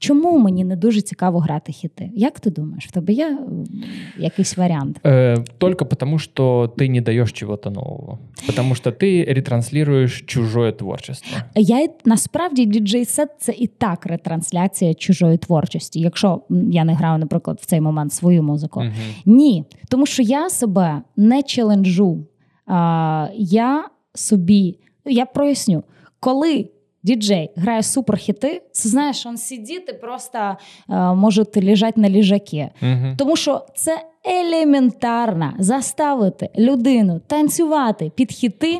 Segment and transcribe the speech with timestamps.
[0.00, 2.10] Чому мені не дуже цікаво грати хіти?
[2.14, 3.38] Як ти думаєш, в тебе є
[4.16, 5.00] якийсь варіант?
[5.04, 8.18] Э, только потому, что ты не даешь чего-то нового.
[8.46, 11.38] Потому что ты ретранслируешь чужое творчество.
[11.54, 16.00] Я насправді діджей сет це і так ретрансляція чужої творчості.
[16.00, 18.80] Якщо я не граю, наприклад, в цей момент свою музику.
[18.80, 18.92] Мгм.
[19.26, 22.26] Ні, тому що я себе не челенджу.
[22.66, 25.82] А, я собі, я проясню,
[26.20, 26.68] коли
[27.02, 30.56] діджей грає суперхіти, це знаєш, он сидіти просто е,
[31.14, 32.68] може лежати на ліжакі.
[32.82, 33.14] Угу.
[33.18, 38.78] Тому що це елементарно заставити людину танцювати під хіти.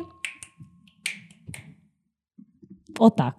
[2.99, 3.33] Отак.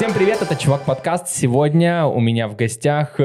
[0.00, 1.28] Всем привет, это Чувак Подкаст.
[1.28, 3.20] Сегодня у меня в гостях...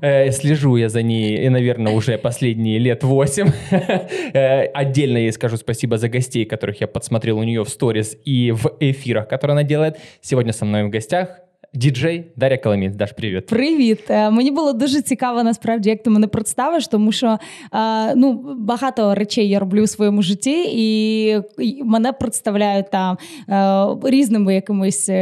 [0.00, 3.48] Э, Слежу я за ней, и, наверное, уже последние лет восемь.
[3.72, 8.52] Э, Отдельно ей скажу спасибо за гостей, которых я подсмотрел у нее в сторис и
[8.52, 9.98] в эфирах, которые она делает.
[10.20, 11.40] Сегодня со мной в гостях
[11.73, 12.95] диджей Дарья Коломец.
[12.95, 13.45] Даш, привет.
[13.45, 13.99] Привіт!
[14.09, 17.37] Е, Мені було дуже цікаво насправді, як ти мене представиш, тому що
[17.73, 21.27] е, ну, багато речей я роблю у своєму житті, і,
[21.57, 23.17] і мене представляють там
[23.49, 25.15] е, різними якимись е,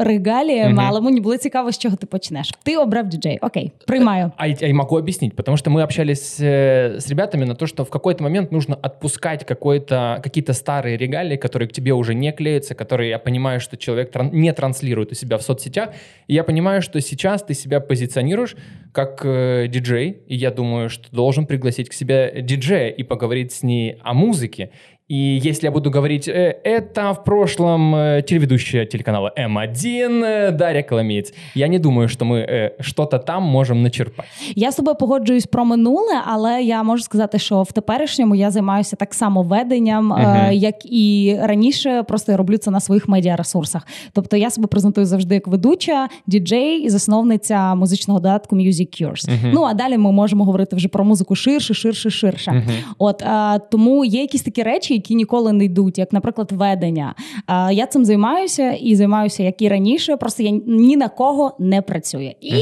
[0.00, 0.84] регаліями, Мгм.
[0.88, 2.50] але мені було цікаво, з чого ти почнеш.
[2.62, 3.38] Ти обрав діджей.
[3.42, 4.32] Окей, приймаю.
[4.36, 7.82] А я я могу объяснить, потому что мы общались э, с ребятами на то, что
[7.84, 12.74] в какой-то момент нужно отпускать какой-то, какие-то старые регалии, которые к тебе уже не клеятся,
[12.74, 15.88] которые я понимаю, что человек тран- не транслирует у себя в соцсетях.
[16.26, 18.56] И я понимаю, что сейчас ты себя позиционируешь
[18.92, 23.62] как э, диджей, и я думаю, что должен пригласить к себе диджея и поговорить с
[23.62, 24.70] ней о музыке.
[25.10, 30.82] И если я буду говорить, э, это в прошлом э, телеведущая телеканала М1 э, Дарья
[30.82, 34.26] Коломеец, я не думаю, что мы э, что-то там можем начерпать.
[34.54, 38.96] Я з тобою погоджуюсь про минуле, але я можу сказати, що в теперішньому я займаюся
[38.96, 40.52] так само веденням, е, Мгм.
[40.52, 42.02] як і раніше.
[42.08, 43.86] Просто я роблю це на своїх медіаресурсах.
[44.12, 49.30] Тобто я себе презентую завжди як ведуча, діджей і засновниця музичного додатку Music Cures.
[49.30, 49.50] Мгм.
[49.54, 52.52] Ну а далі ми можемо говорити вже про музику ширше, ширше, ширше.
[52.52, 52.70] Мгм.
[52.98, 57.14] От е, тому є якісь такі речі, які ніколи не йдуть, як, наприклад, ведення.
[57.48, 60.16] Е, я цим займаюся і займаюся як і раніше.
[60.16, 62.32] Просто я ні на кого не працюю.
[62.40, 62.52] І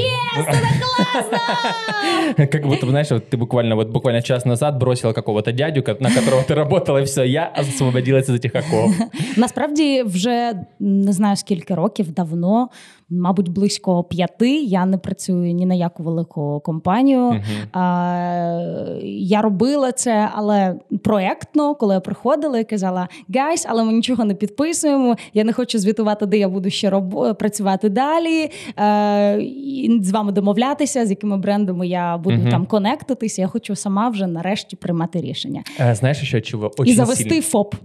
[2.53, 6.11] Как будто, знаешь, вот ты буквально вот буквально час назад бросила какого-то дядю, ко- на
[6.11, 8.95] которого ты работала, и все, я освободилась из этих оков.
[9.37, 12.69] Насправді вже не знаю скільки років давно,
[13.12, 14.56] мабуть, близько п'яти.
[14.64, 17.20] Я не працюю ні на яку велику компанію.
[17.32, 17.42] Мгм.
[17.74, 18.60] А,
[19.04, 24.34] я робила це, але проектно, коли я приходила і казала: Guys, але ми нічого не
[24.34, 25.16] підписуємо.
[25.34, 27.38] Я не хочу звітувати, де я буду ще роб...
[27.38, 28.50] працювати далі.
[28.78, 32.50] Е, і з вами домовлятися, з якими брендами я буду Мгм.
[32.50, 33.42] там конектитися.
[33.42, 36.72] Я хочу сама вже нарешті приймати рішення Э, Знаешь еще чего?
[36.78, 37.42] Очень і завести сильно.
[37.42, 37.76] ФОП.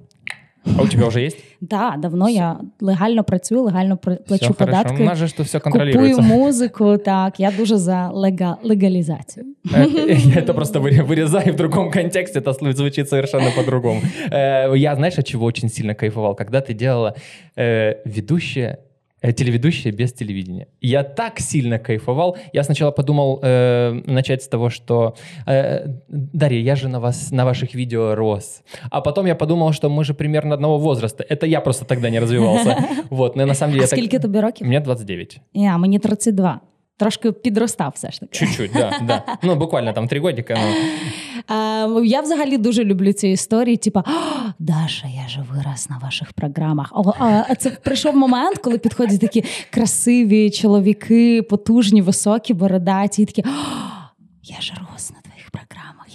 [0.79, 1.37] А у тебя уже есть?
[1.61, 4.51] Да, давно я легально працюю, легально плачу хорошо.
[4.51, 5.03] У податки.
[5.03, 6.23] нас же все Купую контролируется.
[6.23, 9.47] музику, так я дуже за лега- легалізацію.
[9.73, 9.87] Э,
[10.35, 14.01] Я это просто выре- вырезаю в другом контексте, это звучит совершенно по-другому.
[14.31, 16.35] Э, Я, знаешь, от чего очень сильно кайфовал?
[16.35, 17.15] Когда ты делала
[17.57, 18.79] э, ведущая,
[19.26, 20.68] э, телеведущая без телевидения.
[20.82, 22.38] Я так сильно кайфовал.
[22.54, 25.14] Я сначала подумал э, начать с того, что
[25.48, 28.64] э, Дарья, я же на вас, на ваших видео рос.
[28.90, 31.24] А потом я подумал, что мы же примерно одного возраста.
[31.30, 32.78] Это я просто тогда не развивался.
[33.10, 33.84] Вот, но на самом деле...
[33.84, 34.68] А я так- скільки тобі років?
[34.68, 35.40] Мне 29.
[35.54, 36.60] Я, мені 32.
[36.99, 38.39] Трошки підростав все ж таки.
[38.39, 39.23] Чуть-чуть, да, да.
[39.43, 40.59] Ну, буквально там три годика.
[40.59, 42.05] ну.
[42.05, 43.77] Я взагалі дуже люблю ці історії.
[43.77, 44.05] Типа,
[44.59, 46.93] Даша, я же вираз на ваших програмах.
[46.95, 53.45] О, а, це прийшов момент, коли підходять такі красиві чоловіки, потужні, високі, бородаті, і такі.
[54.43, 55.26] Я ж рос на.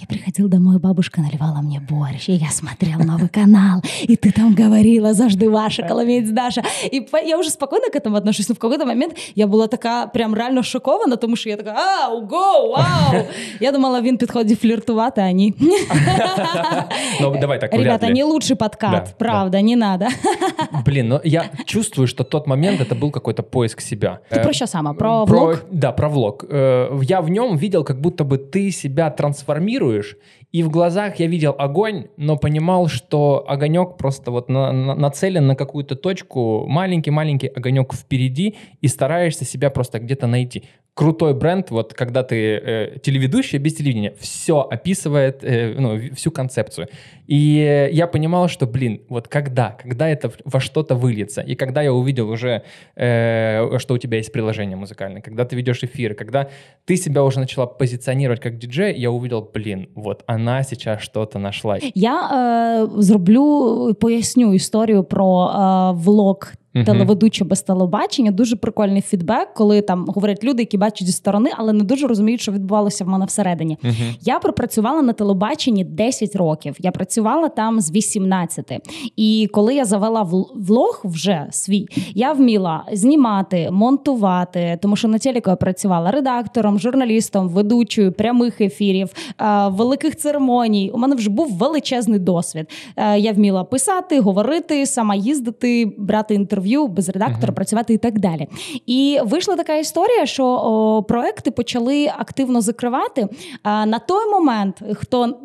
[0.01, 4.55] Я приходил домой, бабушка наливала мне борщ, и я смотрел новый канал, и ты там
[4.55, 6.61] говорила, завжди ваша, коломець Даша.
[6.91, 10.07] І по- я вже спокійно к этому отношусь, но в какой-то момент я була така
[10.07, 11.71] прям реально шокована, тому що я така,
[12.05, 13.21] ау, го, вау!
[13.59, 15.53] Я думала, він підходить фліртувати, а ні.
[17.21, 18.13] Ну, давай так, вряд Ребята, ли.
[18.13, 20.05] не лучший подкат, Да, правда, не надо.
[20.85, 24.19] Блин, но я чувствую, что тот момент это был какой-то поиск себя.
[24.29, 24.93] Ти Э, про що саме?
[24.93, 25.57] Про влог?
[25.71, 26.37] Да, про влог.
[26.49, 30.17] Э, Я в нем видел, как будто бы ты себя трансформируешь эфирируешь,
[30.52, 35.46] и в глазах я видел огонь, но понимал, что огонек просто вот на, на, нацелен
[35.46, 40.64] на какую-то точку, маленький-маленький огонек впереди, и стараешься себя просто где-то найти.
[40.94, 46.88] Крутой бренд, вот когда ты э, телеведущий без телевидения, все описывает, э, ну, всю концепцию.
[47.26, 51.94] И я понимал, что, блин, вот когда, когда это во что-то выльется, и когда я
[51.94, 52.62] увидел уже,
[52.94, 56.50] э, что у тебя есть приложение музыкальное, когда ты ведешь эфир, когда
[56.84, 61.78] ты себя уже начала позиционировать как диджей, я увидел, блин, вот она сейчас что-то нашла.
[61.94, 68.30] Я е, зроблю, поясню історію про е, влог uh телеведуча без телебачення.
[68.30, 72.40] Дуже прикольний фідбек, коли там говорять люди, які бачать зі сторони, але не дуже розуміють,
[72.40, 73.78] що відбувалося в мене всередині.
[73.84, 76.76] uh Я пропрацювала на телебаченні 10 років.
[76.78, 78.72] Я працювала там з 18.
[79.16, 80.22] І коли я завела
[80.54, 87.48] влог вже свій, я вміла знімати, монтувати, тому що на телеку я працювала редактором, журналістом,
[87.48, 89.10] ведучою прямих ефірів,
[89.40, 90.90] е, великих церемоній.
[90.94, 92.66] У мене вже був величезний досвід.
[92.96, 97.56] Е, я вміла писати, говорити, сама їздити, брати інтерв'ю інтерв'ю, без редактора uh-huh.
[97.56, 98.48] працювати і так далі.
[98.86, 103.28] І вийшла така історія, що о, проекти почали активно закривати.
[103.62, 105.36] А на той момент, хто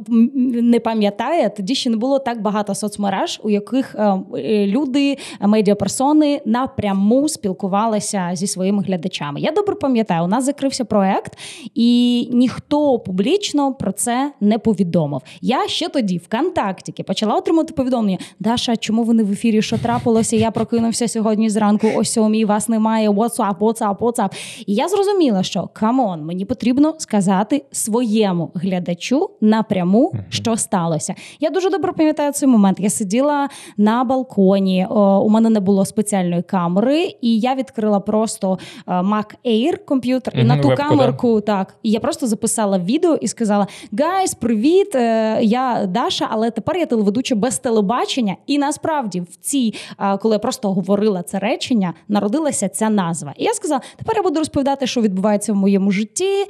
[0.44, 6.42] не пам'ятає, тоді ще не було так багато соцмереж, у яких е, е, люди, медіаперсони
[6.46, 9.42] напряму спілкувалися зі своїми глядачами.
[9.42, 11.38] Я добре пам'ятаю, у нас закрився проект,
[11.76, 15.22] і ніхто публічно про це не повідомив.
[15.42, 18.18] Я ще тоді в контакті почала отримати повідомлення.
[18.40, 19.62] Даша, чому ви не в ефірі?
[19.62, 20.36] Що трапилося?
[20.36, 23.10] Я прокинувся сьогодні зранку о сьомій, вас немає.
[23.10, 24.32] WhatsApp, WhatsApp, WhatsApp.
[24.66, 31.16] І я зрозуміла, що come on, мені потрібно сказати своєму глядачу напряму, що сталося.
[31.40, 32.80] Я дуже добре пам'ятаю цей момент.
[32.80, 38.60] Я сиділа на балконі, о, у мене не було спеціальної камери, і я відкрила просто
[38.88, 41.42] е, Mac Air комп'ютер і на ту вебку, камерку да?
[41.42, 41.76] так.
[41.84, 43.68] І я просто записала відео і сказала:
[44.00, 44.96] Guys, привіт!
[44.96, 48.36] Е, я Даша, але тепер я телеведуча без телебачення.
[48.48, 53.34] І насправді в цій, е, коли я просто говорила це речення, народилася ця назва.
[53.38, 56.46] І я сказала: тепер я буду розповідати, що відбувається в моєму житті,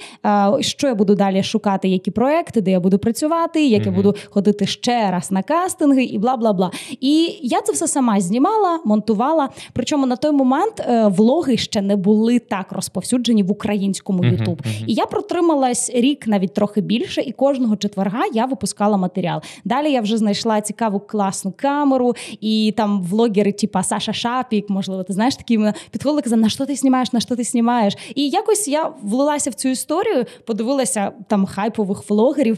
[0.60, 3.86] що я буду далі шукати, які проекти, де я буду працювати, як mm-hmm.
[3.86, 6.72] я буду ходити ще раз на кастинги, і бла бла бла.
[7.00, 9.50] І я це все сама знімала, монтувала.
[9.74, 14.62] Причому на той момент е, влоги ще не були так розповсюджені в українському Ютуб.
[14.62, 14.84] Mm-hmm.
[14.88, 19.42] І я протрималась рік, навіть трохи більше, і кожного четверга я випускала матеріал.
[19.66, 25.14] Далі я вже знайшла цікаву класну камеру, і там влогери, типа Саша шапік, можливо, ти
[25.14, 25.60] знаєш такі
[25.92, 27.98] підходили, казали, на що ти знімаєш, на що ти знімаєш.
[28.16, 32.58] І якось я влилася в цю історію, подивилася там хайпових влогерів.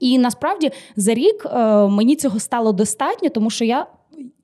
[0.00, 3.86] І насправді за рік е, мені цього стало достатньо, тому що я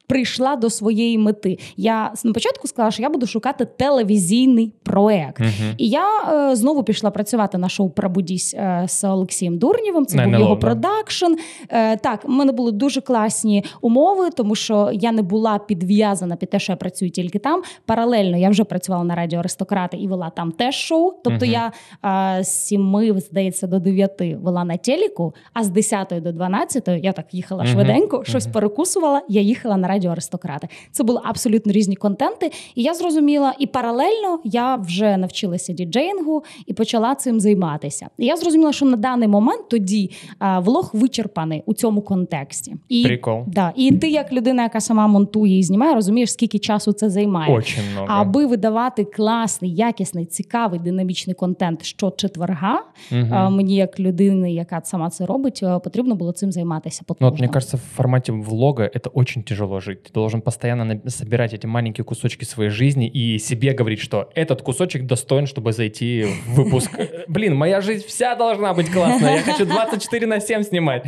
[0.06, 1.58] прийшла до своєї мети.
[1.76, 5.40] Я на початку сказала, що я буду шукати телевізійний проект.
[5.40, 5.74] Uh-huh.
[5.76, 6.06] І я
[6.50, 10.06] е, знову пішла працювати на шоу Пробудісь е, з Олексієм Дурнєвим.
[10.06, 10.60] Це не, був не його ловно.
[10.60, 11.34] продакшн.
[11.68, 16.50] Е, так, в мене були дуже класні умови, тому що я не була підв'язана під
[16.50, 17.62] те, що я працюю тільки там.
[17.86, 21.12] Паралельно я вже працювала на радіо Аристократи і вела там теж шоу.
[21.24, 21.72] Тобто uh-huh.
[22.04, 26.88] я е, з сіми, здається, до дев'яти вела на телеку, а з 10 до 12
[26.88, 27.72] я так їхала uh-huh.
[27.72, 29.22] швиденько, щось перекусувала.
[29.28, 30.68] Я їхала на радіо Аристократи.
[30.92, 32.50] Це були абсолютно різні контенти.
[32.74, 38.08] І я зрозуміла, і паралельно я вже навчилася діджеїнгу і почала цим займатися.
[38.18, 42.74] І я зрозуміла, що на даний момент тоді а, влог вичерпаний у цьому контексті.
[42.88, 43.44] І Прикол.
[43.46, 47.54] Да, і ти, як людина, яка сама монтує і знімає, розумієш, скільки часу це займає.
[47.54, 48.06] Очень много.
[48.10, 52.82] Аби видавати класний, якісний, цікавий динамічний контент щочетверга,
[53.12, 53.28] угу.
[53.30, 57.02] а, мені як людини, яка сама це робить, потрібно було цим займатися.
[57.20, 60.02] Ну, от, мені кажется, в форматі влога це дуже тяжело жити.
[60.08, 65.06] Ты должен постоянно собирать эти маленькие кусочки своей жизни и себе говорить, что этот кусочек
[65.06, 66.90] достоин, чтобы зайти в выпуск.
[67.28, 69.36] Блин, моя жизнь вся должна быть классная.
[69.36, 71.04] Я хочу 24 на 7 снимать.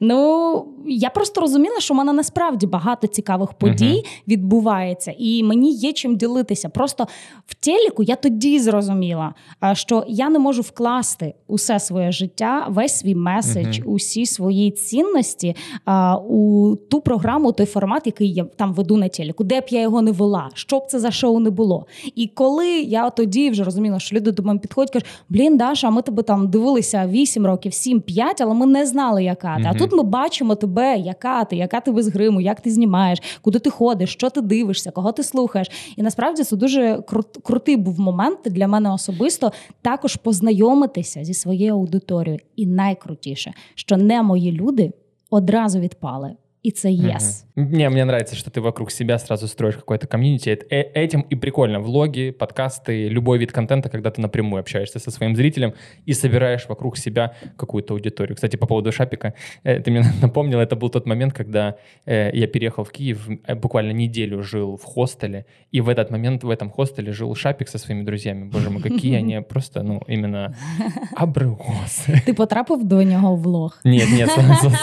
[0.00, 4.22] Ну я просто розуміла, що в мене насправді багато цікавих подій uh-huh.
[4.28, 6.68] відбувається, і мені є чим ділитися.
[6.68, 7.06] Просто
[7.46, 9.34] в телеку я тоді зрозуміла,
[9.72, 13.84] що я не можу вкласти усе своє життя, весь свій меседж, uh-huh.
[13.84, 15.56] усі свої цінності
[16.28, 20.02] у ту програму, той формат, який я там веду на телеку, де б я його
[20.02, 21.86] не вела, що б це за шоу не було.
[22.14, 26.02] І коли я тоді вже розуміла, що люди до мене підходять, кажуть, блін, Даша, ми
[26.02, 29.76] тебе там дивилися 8 років, 7-5, але ми не знали, яка яка ти.
[29.76, 33.58] А тут ми бачимо тебе, яка ти, яка ти без гриму, як ти знімаєш, куди
[33.58, 35.70] ти ходиш, що ти дивишся, кого ти слухаєш.
[35.96, 39.52] І насправді це дуже крут, крутий був момент для мене особисто
[39.82, 42.40] також познайомитися зі своєю аудиторією.
[42.56, 44.92] І найкрутіше, що не мої люди
[45.30, 46.36] одразу відпали.
[46.62, 47.44] И це yes.
[47.56, 50.58] Мне, мне нравится, что ты вокруг себя сразу строишь какое-то комьюнити.
[50.70, 51.80] Э, этим и прикольно.
[51.80, 55.72] Влоги, подкасты, любой вид контента, когда ты напрямую общаешься со своим зрителем
[56.06, 58.34] и собираешь вокруг себя какую-то аудиторию.
[58.34, 59.34] Кстати, по поводу Шапика,
[59.64, 61.74] э, ты мне напомнил, это был тот момент, когда
[62.06, 63.28] э, я переехал в Киев,
[63.60, 67.78] буквально неделю жил в хостеле, и в этот момент в этом хостеле жил Шапик со
[67.78, 68.44] своими друзьями.
[68.44, 70.54] Боже мой, какие они просто, ну, именно
[71.16, 72.22] обрыгосы.
[72.26, 73.80] Ты потрапив до нього в влог?
[73.84, 74.30] Нет, нет,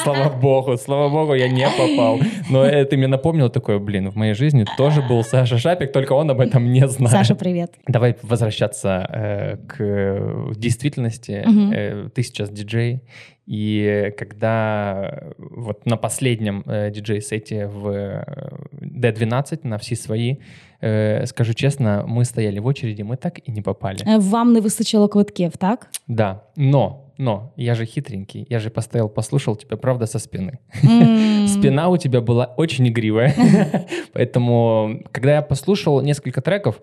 [0.03, 2.19] слава богу, слава богу, я не попал.
[2.49, 6.29] Но это мне напомнило такое, блин, в моей жизни тоже был Саша Шапик, только он
[6.29, 7.11] об этом не знает.
[7.11, 7.73] Саша, привет.
[7.87, 11.43] Давай возвращаться э, к действительности.
[11.45, 11.73] Угу.
[11.73, 13.01] Э, ты сейчас диджей,
[13.45, 18.25] и когда вот на последнем э, диджей-сете в
[18.81, 20.37] D12 на все свои,
[20.81, 23.99] э, скажу честно, мы стояли в очереди, мы так и не попали.
[24.17, 25.87] Вам не вистачило квитків, так?
[26.07, 30.59] Да, но но я же хитренький, я же постоял, послушал тебя, правда, со спины.
[30.83, 31.47] Mm.
[31.47, 33.33] Спина у тебя была очень игривая.
[34.13, 36.81] Поэтому, когда я послушал несколько треков,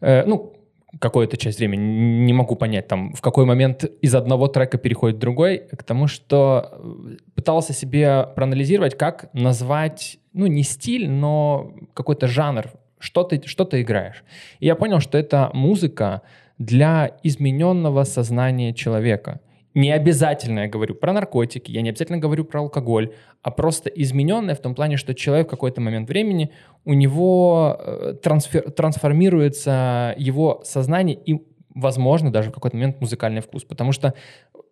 [0.00, 0.54] э, ну,
[0.98, 5.20] какую-то часть времени, не могу понять, там, в какой момент из одного трека переходит в
[5.20, 12.26] другой, к тому, что э, пытался себе проанализировать, как назвать, ну, не стиль, но какой-то
[12.26, 12.66] жанр,
[12.98, 14.22] что ты, что ты играешь.
[14.60, 16.20] И я понял, что это музыка
[16.58, 19.40] для измененного сознания человека—
[19.74, 24.54] не обязательно я говорю про наркотики, я не обязательно говорю про алкоголь, а просто измененное
[24.54, 26.50] в том плане, что человек в какой-то момент времени,
[26.84, 31.42] у него э, трансфер, трансформируется его сознание и,
[31.74, 33.64] возможно, даже в какой-то момент музыкальный вкус.
[33.64, 34.14] Потому что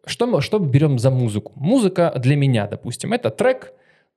[0.05, 1.53] что мы, что мы берем за музыку?
[1.57, 3.73] Музыка для меня, допустим, это трек,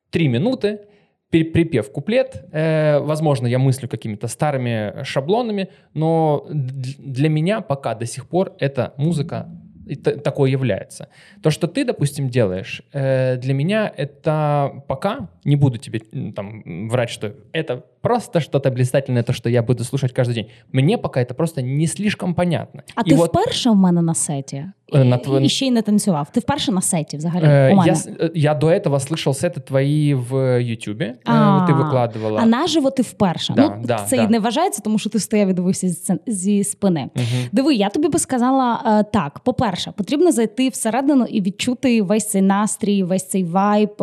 [0.09, 0.81] три минуты,
[1.29, 2.45] припев куплет.
[2.51, 8.93] Э, возможно, я мыслю какими-то старыми шаблонами, но для меня пока до сих пор эта
[8.97, 9.49] музыка
[9.96, 11.08] такое является.
[11.42, 16.00] То, что ты, допустим, делаешь, э, для меня это пока, не буду тебе
[16.32, 20.46] там врать, что это просто что-то блистательное, то, что я буду слушать каждый день.
[20.72, 22.82] Мне пока это просто не слишком понятно.
[22.94, 23.30] А И ти вот...
[23.30, 24.64] вперше в мене на сеті?
[24.92, 25.40] На тв...
[25.42, 26.30] І ще й не танцював.
[26.32, 27.44] Ти вперше на сеті взагалі?
[27.44, 27.96] Э, у мене?
[28.20, 31.12] Я, я до этого слышал сети твої в Ютубі.
[31.24, 32.40] А, ти викладувала.
[32.42, 33.52] А наживо ти вперше.
[33.56, 34.22] Да, ну, да, Це да.
[34.22, 37.10] і не вважається, тому що ти стояв і дивився зі, зі спини.
[37.16, 37.24] Угу.
[37.52, 43.02] Диви, я тобі би сказала так: по-перше, потрібно зайти всередину і відчути весь цей настрій,
[43.02, 43.94] весь цей вайб,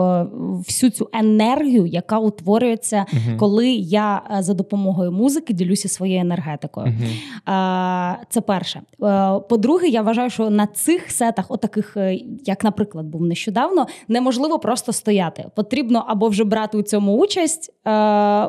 [0.68, 3.38] всю цю енергію, яка утворюється, угу.
[3.38, 6.87] коли я е, за допомогою музики ділюся своєю енергетикою.
[6.87, 8.17] Uh-huh.
[8.31, 8.81] Це перше.
[9.03, 11.97] Е, по-друге, я вважаю, що на цих сетах, отаких,
[12.45, 15.47] як, наприклад, був нещодавно, неможливо просто стояти.
[15.55, 17.73] Потрібно або вже брати у цьому участь,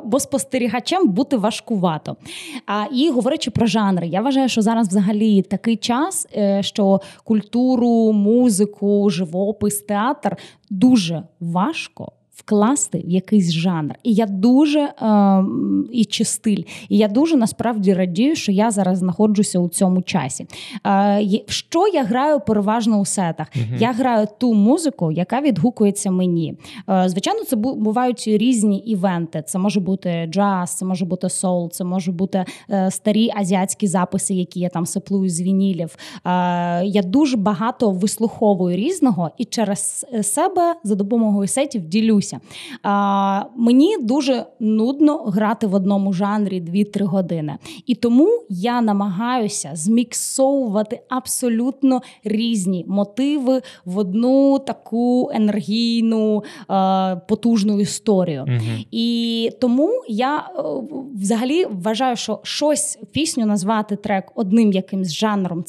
[0.05, 2.15] бо спостерігачем бути важкувато.
[2.91, 6.27] І говорячи про жанри, я вважаю, що зараз взагалі такий час,
[6.61, 10.37] що культуру, музику, живопис, театр
[10.69, 12.11] дуже важко
[12.45, 13.95] вкласти в якийсь жанр.
[14.03, 15.43] І я дуже е,
[15.91, 16.63] і чи стиль.
[16.89, 20.47] І я дуже насправді радію, що я зараз знаходжуся у цьому часі.
[20.87, 23.47] Е, Що я граю переважно у сетах?
[23.55, 26.53] uh Я граю ту музику, яка відгукується мені.
[26.89, 29.43] Е, Звичайно, це бувають різні івенти.
[29.47, 34.33] Це може бути джаз, це може бути соул, це може бути е, старі азіатські записи,
[34.33, 35.95] які я там сиплую з вінілів.
[36.25, 42.39] Е, Я дуже багато вислуховую різного і через себе за допомогою сетів ділюся дивися.
[42.83, 47.57] А, Мені дуже нудно грати в одному жанрі 2-3 години.
[47.85, 56.43] І тому я намагаюся зміксовувати абсолютно різні мотиви в одну таку енергійну,
[57.27, 58.45] потужну історію.
[58.47, 58.85] Угу.
[58.91, 60.61] І тому я е,
[61.15, 65.63] взагалі вважаю, що щось пісню назвати трек одним якимсь жанром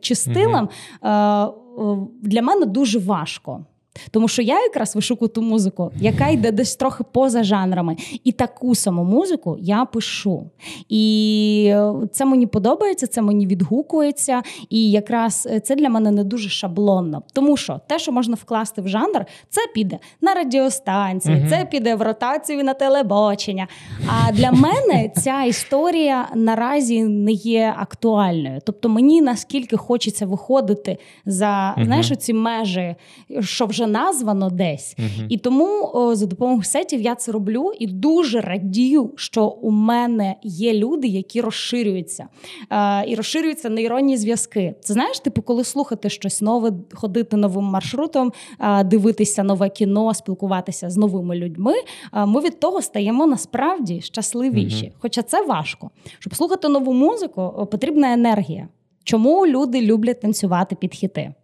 [0.00, 0.68] чи стилем
[1.02, 2.08] угу.
[2.22, 3.64] для мене дуже важко.
[4.10, 7.96] Тому що я якраз вишукую ту музику, яка йде десь трохи поза жанрами.
[8.24, 10.50] І таку саму музику я пишу.
[10.88, 11.74] І
[12.12, 14.42] це мені подобається, це мені відгукується.
[14.70, 17.22] І якраз це для мене не дуже шаблонно.
[17.32, 21.94] Тому що те, що можна вкласти в жанр, це піде на радіостанції, uh це піде
[21.94, 23.68] в ротацію на телебачення.
[24.08, 28.60] А для мене ця історія наразі не є актуальною.
[28.64, 32.94] Тобто мені наскільки хочеться виходити за uh знаєш, ці межі,
[33.40, 34.96] що вже названо десь.
[34.98, 39.70] uh І тому о, за допомогою сетів я це роблю і дуже радію, що у
[39.70, 42.28] мене є люди, які розширюються
[42.70, 44.74] е, і розширюються нейронні зв'язки.
[44.80, 50.90] Це знаєш, типу, коли слухати щось нове, ходити новим маршрутом, е, дивитися нове кіно, спілкуватися
[50.90, 51.74] з новими людьми.
[52.14, 54.86] Е, ми від того стаємо насправді щасливіші.
[54.86, 55.90] uh Хоча це важко.
[56.18, 58.68] Щоб слухати нову музику, потрібна енергія.
[59.04, 61.34] Чому люди люблять танцювати під хіти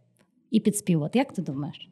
[0.51, 1.19] і підспівати?
[1.19, 1.92] Як ти думаєш?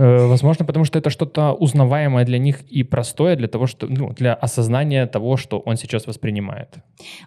[0.00, 4.12] Э, возможно, потому что это что-то узнаваемое для них и простое для того, что ну,
[4.16, 6.68] для осознания того, що он сейчас воспринимает.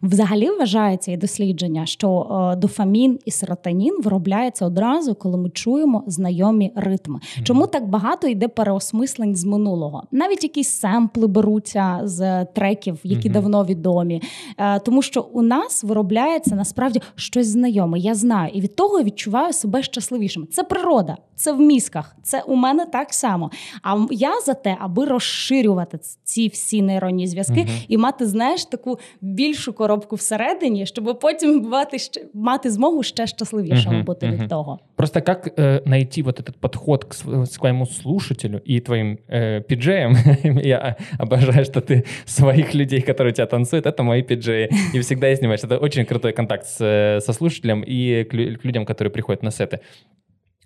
[0.02, 6.72] Взагалі вважається і дослідження, що е, дофамін і серотонін виробляються одразу, коли ми чуємо знайомі
[6.76, 7.20] ритми.
[7.44, 10.04] Чому так багато йде переосмислень з минулого?
[10.12, 13.34] Навіть якісь семпли беруться з треків, які mm-hmm.
[13.34, 14.22] давно відомі,
[14.58, 18.00] е, тому що у нас виробляється насправді щось знайоме.
[18.00, 20.48] Я знаю, і від того відчуваю себе щасливішим.
[20.52, 23.51] Це природа, це в мізках, це у мене так само.
[23.83, 27.85] А я за те, аби розширювати ці всі нейронні зв'язки uh-huh.
[27.89, 33.93] і мати, знаєш, таку більшу коробку всередині, щоб потім бувати ще мати змогу ще щасливішим
[33.93, 34.05] uh-huh.
[34.05, 34.43] бути uh-huh.
[34.43, 34.79] від того.
[34.97, 37.15] Просто як э, найти вот этот подход к
[37.47, 40.17] своему слушателю и твоим э, пиджеям.
[40.63, 44.69] Я обожаю, что ты своих людей, которые у тебя танцуют, это мои пиджеи.
[44.95, 45.65] И всегда их снимаешь.
[45.65, 49.51] Это очень крутой контакт с, э, со слушателем и к, к людям, которые приходят на
[49.51, 49.81] сеты.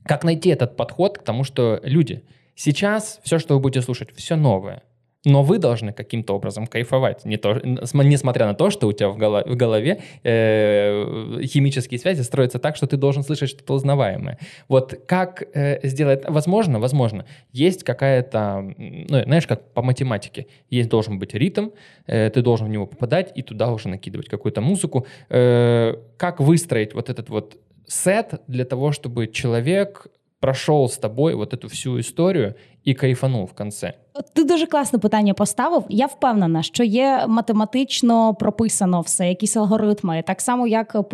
[0.08, 2.24] Как найти этот подход к тому, что люди,
[2.56, 4.84] сейчас все, что вы будете слушать, все новое.
[5.26, 9.18] Но вы должны каким-то образом кайфовать, не то, несмотря на то, что у тебя в
[9.18, 14.38] голове, в голове э, химические связи строятся так, что ты должен слышать что-то узнаваемое.
[14.70, 16.24] Вот как э, сделать?
[16.30, 21.70] Возможно, возможно, есть какая-то, ну, знаешь, как по математике, есть должен быть ритм,
[22.06, 25.08] э, ты должен в него попадать и туда уже накидывать какую-то музыку.
[25.30, 27.58] Э, как выстроить вот этот вот
[27.88, 30.08] сет для того, чтобы человек
[30.40, 32.54] прошел з тобою вот эту всю історію
[32.84, 33.94] і кайфанув в конце.
[34.34, 35.84] Ти дуже класне питання поставив.
[35.90, 41.10] Я впевнена, що є математично прописано все, якісь алгоритми, так само, як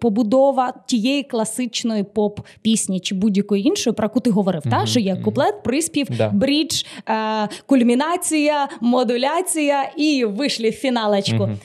[0.00, 4.62] побудова тієї класичної поп-пісні чи будь-якої іншої, про яку ти говорив.
[4.62, 4.80] Mm-hmm.
[4.80, 6.28] Та що є куплет, приспів, да.
[6.28, 11.36] брідж, е- кульмінація, модуляція і вишлі фіналечку.
[11.44, 11.56] Mm-hmm.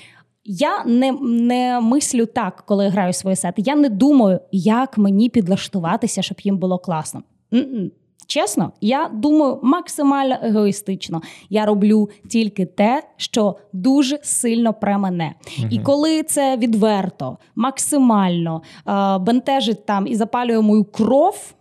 [0.45, 3.61] Я не не мислю так, коли граю свої сети.
[3.65, 7.23] Я не думаю, як мені підлаштуватися, щоб їм було класно.
[7.53, 7.91] Н-н.
[8.27, 11.21] Чесно, я думаю максимально егоїстично.
[11.49, 15.33] Я роблю тільки те, що дуже сильно про мене.
[15.59, 21.53] uh І коли це відверто, максимально е- бентежить там і запалює мою кров,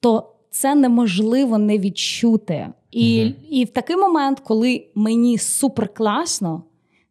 [0.00, 2.68] то це неможливо не відчути.
[2.90, 6.62] І, uh І в такий момент, коли мені супер класно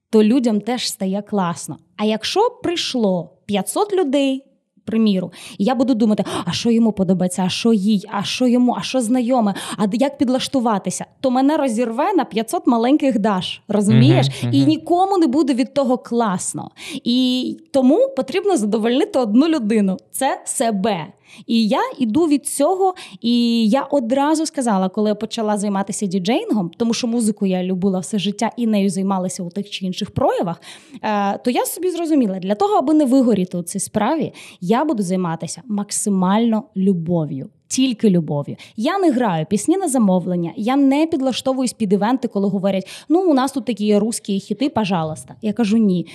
[0.09, 1.77] то людям теж стає класно.
[1.97, 4.43] А якщо прийшло 500 людей,
[4.87, 8.75] приміру, і я буду думати, а що йому подобається, а що їй, а що йому,
[8.79, 14.27] а що знайоме, а як підлаштуватися, то мене розірве на 500 маленьких даш, розумієш?
[14.27, 14.51] Uh-huh, uh-huh.
[14.51, 16.71] І нікому не буде від того класно.
[17.03, 21.07] І тому потрібно задовольнити одну людину це себе.
[21.47, 26.93] І я іду від цього, і я одразу сказала, коли я почала займатися діджейнгом, тому
[26.93, 30.61] що музику я любила все життя і нею займалася у тих чи інших проявах.
[31.03, 35.03] Е, то я собі зрозуміла, для того, аби не вигоріти у цій справі, я буду
[35.03, 38.55] займатися максимально любов'ю тільки любов'ю.
[38.75, 43.33] Я не граю пісні на замовлення, я не підлаштовуюсь під івенти, коли говорять: ну у
[43.33, 45.35] нас тут такі русські хіти, пожалуйста.
[45.41, 46.07] Я кажу ні.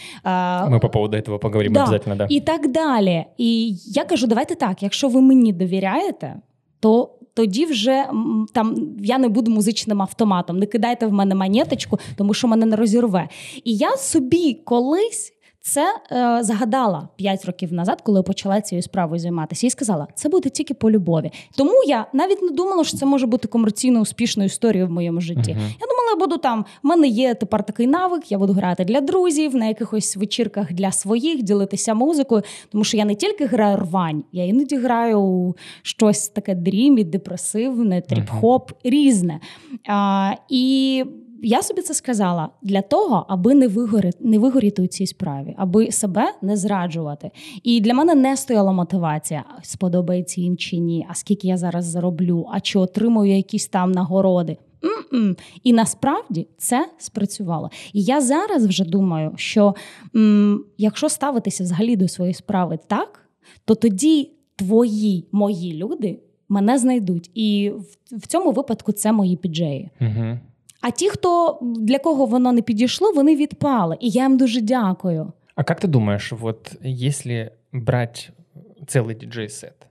[0.68, 1.82] Ми по поводу цього поговоримо да.
[1.82, 2.26] обов'язково, да.
[2.30, 3.24] І так далі.
[3.38, 6.36] І я кажу, давайте так, якщо ви мені довіряєте,
[6.80, 7.10] то.
[7.34, 8.04] Тоді вже
[8.52, 10.58] там я не буду музичним автоматом.
[10.58, 13.28] Не кидайте в мене монеточку, тому що мене не розірве.
[13.64, 15.32] І я собі колись
[15.62, 20.48] це е, загадала 5 років назад, коли почала цією справою займатися, і сказала, це буде
[20.48, 21.30] тільки по любові.
[21.56, 25.50] Тому я навіть не думала, що це може бути комерційно успішною історією в моєму житті.
[25.50, 25.68] Uh-huh.
[25.80, 26.64] Я думала, я буду там.
[26.82, 30.92] в мене є тепер такий навик, я буду грати для друзів на якихось вечірках для
[30.92, 32.42] своїх, ділитися музикою.
[32.72, 38.60] Тому що я не тільки граю рвань, я іноді граю щось таке дрімі, депресивне, тріп-хоп,
[38.60, 38.90] uh-huh.
[38.90, 39.40] різне.
[39.88, 41.04] А, І
[41.42, 45.90] я собі це сказала для того, аби не вигоріти, не вигоріти у цій справі, аби
[45.92, 47.30] себе не зраджувати.
[47.62, 52.46] І для мене не стояла мотивація, сподобається їм чи ні, а скільки я зараз зароблю,
[52.52, 54.56] а чи отримую якісь там нагороди.
[54.84, 55.36] М-м.
[55.62, 57.70] І насправді це спрацювало.
[57.92, 59.74] І я зараз вже думаю, що
[60.16, 63.28] м- якщо ставитися взагалі до своєї справи так,
[63.64, 67.30] то тоді твої мої люди мене знайдуть.
[67.34, 67.72] І
[68.10, 69.90] в, в цьому випадку це мої піджеї.
[70.00, 70.38] Угу.
[70.81, 73.97] А ті, хто для кого воно не підійшло, вони відпали.
[73.99, 75.33] І я їм дуже дякую.
[75.55, 78.29] А как ты думаешь, вот если брать
[78.87, 79.87] целый диджей-сет,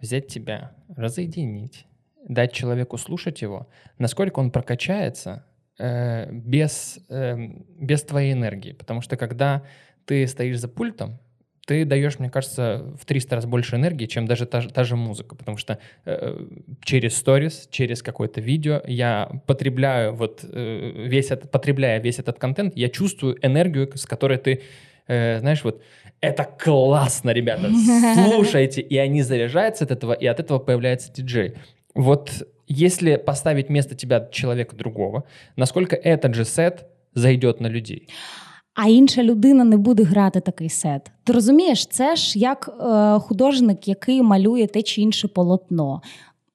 [0.00, 1.86] взять тебя, разоединить,
[2.28, 3.66] дать человеку слушать его,
[3.98, 5.44] насколько он прокачается
[5.80, 7.36] э, без, э,
[7.80, 8.72] без твоей энергии?
[8.72, 9.62] Потому что когда
[10.04, 11.18] ты стоишь за пультом,
[11.65, 15.35] ты даешь, мне кажется, в 300 раз больше энергии, чем даже та, та же музыка,
[15.35, 16.45] потому что э,
[16.83, 22.75] через сторис, через какое-то видео я потребляю вот э, весь этот, потребляя весь этот контент,
[22.75, 24.61] я чувствую энергию, с которой ты,
[25.07, 25.81] э, знаешь, вот
[26.19, 27.69] это классно, ребята,
[28.29, 31.53] слушайте, и они заряжаются от этого, и от этого появляется диджей.
[31.95, 35.23] Вот если поставить вместо тебя человека другого,
[35.55, 38.09] насколько этот же сет зайдет на людей?
[38.73, 41.11] А інша людина не буде грати такий сет.
[41.23, 46.01] Ти розумієш, це ж як е, художник, який малює те чи інше полотно.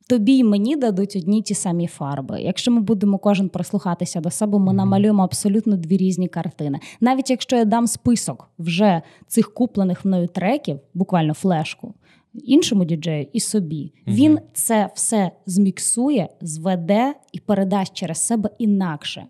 [0.09, 2.40] Тобі й мені дадуть одні ті самі фарби.
[2.40, 6.81] Якщо ми будемо кожен прислухатися до себе, ми намалюємо абсолютно дві різні картини.
[7.00, 11.94] Навіть якщо я дам список вже цих куплених мною треків, буквально флешку,
[12.35, 14.16] іншому діджею і собі, угу.
[14.16, 19.26] він це все зміксує, зведе і передасть через себе інакше.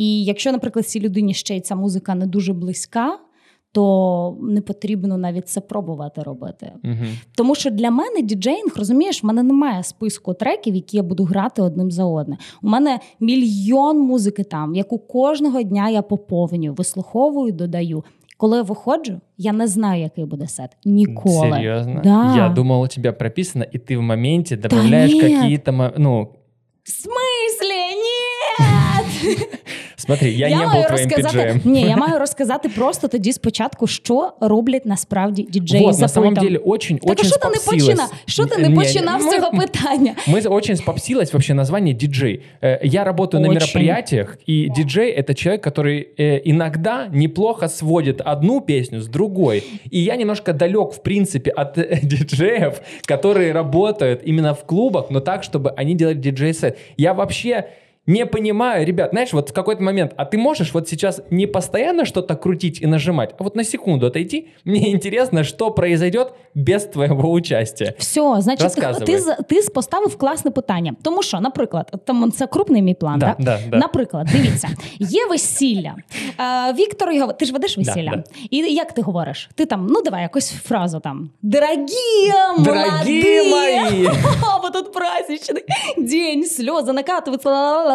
[0.00, 3.18] І якщо, наприклад, цій людині ще й ця музика не дуже близька,
[3.72, 6.72] то не потрібно навіть це пробувати робити.
[6.84, 7.04] Угу.
[7.36, 11.62] Тому що для мене діджейнг, розумієш, в мене немає списку треків, які я буду грати
[11.62, 12.38] одним за одним.
[12.62, 18.04] У мене мільйон музики там, яку кожного дня я поповнюю, вислуховую, додаю.
[18.36, 20.76] Коли я виходжу, я не знаю, який буде сет.
[20.84, 21.50] Ніколи.
[21.50, 22.00] Серйозно?
[22.04, 22.36] Да.
[22.36, 25.60] Я думала, у тебе прописано, і ти в моменті додаєш якісь
[25.98, 26.28] ну.
[26.82, 27.74] В смислі?
[27.96, 29.36] Ні!
[30.09, 31.61] Смотри, я, я не був твоїм піджеєм.
[31.65, 36.33] Ні, я маю розказати просто тоді спочатку, що роблять насправді діджеї вот, за на самом
[36.33, 38.13] деле очень, так, очень що ти не починав?
[38.25, 40.15] Що ти не починав з цього питання?
[40.27, 42.41] Мы очень спопсилось вообще название диджей.
[42.61, 43.53] Э, я работаю очень.
[43.53, 49.63] на мероприятиях, и диджей — это человек, который э, иногда неплохо сводит одну песню с другой.
[49.91, 55.19] И я немножко далек, в принципе, от э, диджеев, которые работают именно в клубах, но
[55.19, 56.77] так, чтобы они делали диджей-сет.
[56.97, 57.65] Я вообще
[58.07, 62.05] не понимаю, ребят, знаешь, вот в какой-то момент, а ты можешь вот сейчас не постоянно
[62.05, 67.31] что-то крутить и нажимать, а вот на секунду отойти, мне интересно, что произойдет без твоего
[67.31, 67.95] участия.
[67.97, 69.19] Все, значить, ти,
[69.49, 70.95] ти поставив класне питання.
[71.01, 73.19] Тому що, наприклад, там це крупний мій план.
[73.19, 73.35] Да, так?
[73.39, 73.77] Да, да.
[73.77, 74.69] Наприклад, дивіться,
[74.99, 75.95] є весілля.
[76.39, 78.11] Е, Віктор його, ти ж ведеш весілля?
[78.15, 79.49] Да, І як ти говориш?
[79.55, 81.29] Ти там, ну давай якусь фразу там.
[81.41, 84.09] Дорогі, Дорогі мої!
[84.61, 85.63] Бо тут праздничний
[85.97, 87.88] день, сльози накатуються.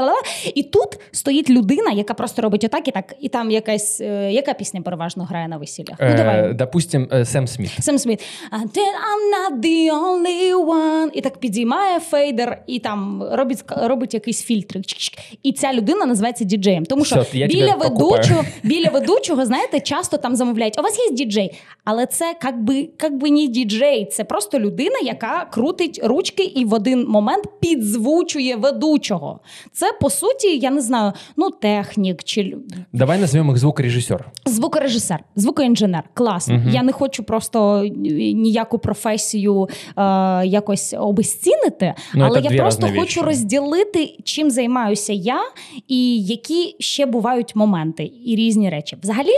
[0.55, 4.53] І тут стоїть людина, яка просто робить отак, і так, і там якась е, яка
[4.53, 5.97] пісня переважно грає на весіллях.
[6.01, 6.53] Ну, давай.
[6.53, 7.71] Допустим, е, Сем Сміт.
[7.79, 8.23] Сем Сміт.
[8.51, 8.69] I'm
[9.35, 11.09] not the only one.
[11.13, 14.79] І так підіймає фейдер, і там робить робить якийсь фільтр.
[15.43, 16.85] І ця людина називається діджеєм.
[16.85, 21.59] Тому що Все, біля ведучого, біля ведучого, знаєте, часто там замовляють, у вас є діджей.
[21.83, 26.65] Але це як би, як би не діджей, це просто людина, яка крутить ручки і
[26.65, 29.39] в один момент підзвучує ведучого.
[29.71, 32.57] Це по суті, я не знаю, ну технік чи
[32.93, 34.31] давай назвемо їх звукорежисер.
[34.45, 36.03] Звукорежисер, звукоінженер.
[36.13, 36.55] Класно.
[36.55, 36.69] Угу.
[36.69, 40.01] Я не хочу просто ніяку професію е,
[40.45, 43.21] якось обезцінити, ну, але я просто хочу вещи.
[43.21, 45.41] розділити, чим займаюся я,
[45.87, 48.97] і які ще бувають моменти і різні речі.
[49.01, 49.33] Взагалі,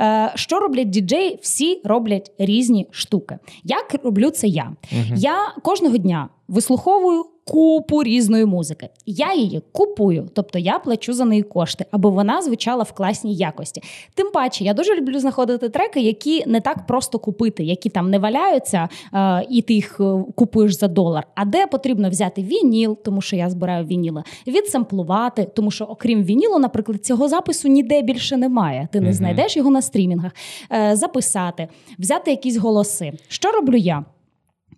[0.00, 1.38] е, що роблять діджеї?
[1.42, 3.38] Всі роблять різні штуки.
[3.64, 4.72] Як роблю це я?
[4.92, 5.16] Угу.
[5.16, 8.88] Я кожного дня вислуховую купу різної музики.
[9.06, 13.82] Я її купую, тобто я плачу за неї кошти, аби вона звучала в класній якості.
[14.14, 18.18] Тим паче, я дуже люблю знаходити треки, які не так просто купити, які там не
[18.18, 21.26] валяються, е, і ти їх е, купуєш за долар.
[21.34, 26.58] А де потрібно взяти вініл, тому що я збираю вініли, відсамплувати, тому що, окрім вінілу,
[26.58, 28.88] наприклад, цього запису ніде більше немає.
[28.92, 30.32] Ти не знайдеш його на стрімінгах,
[30.72, 33.12] е, записати, взяти якісь голоси.
[33.28, 34.04] Що роблю я?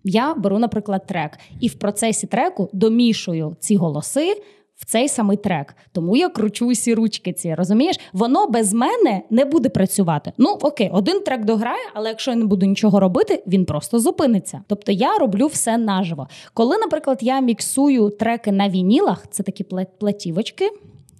[0.03, 4.41] Я беру, наприклад, трек, і в процесі треку домішую ці голоси.
[4.75, 7.33] В цей самий трек, тому я кручу усі ручки.
[7.33, 10.33] Ці розумієш, воно без мене не буде працювати.
[10.37, 14.61] Ну окей, один трек дограє, але якщо я не буду нічого робити, він просто зупиниться.
[14.67, 16.27] Тобто я роблю все наживо.
[16.53, 19.65] Коли, наприклад, я міксую треки на вінілах, це такі
[19.99, 20.69] платівочки,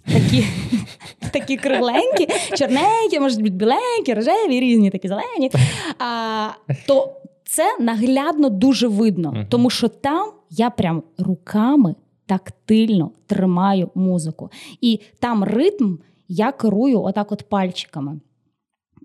[0.05, 0.45] такі
[1.31, 5.51] такі кругленькі, чорненькі, можуть бути біленькі, рожеві, різні такі зелені.
[5.99, 6.47] А,
[6.87, 7.20] То
[7.51, 9.47] це наглядно дуже видно, uh-huh.
[9.49, 14.49] тому що там я прям руками тактильно тримаю музику.
[14.81, 15.95] І там ритм
[16.27, 18.19] я керую отак от пальчиками.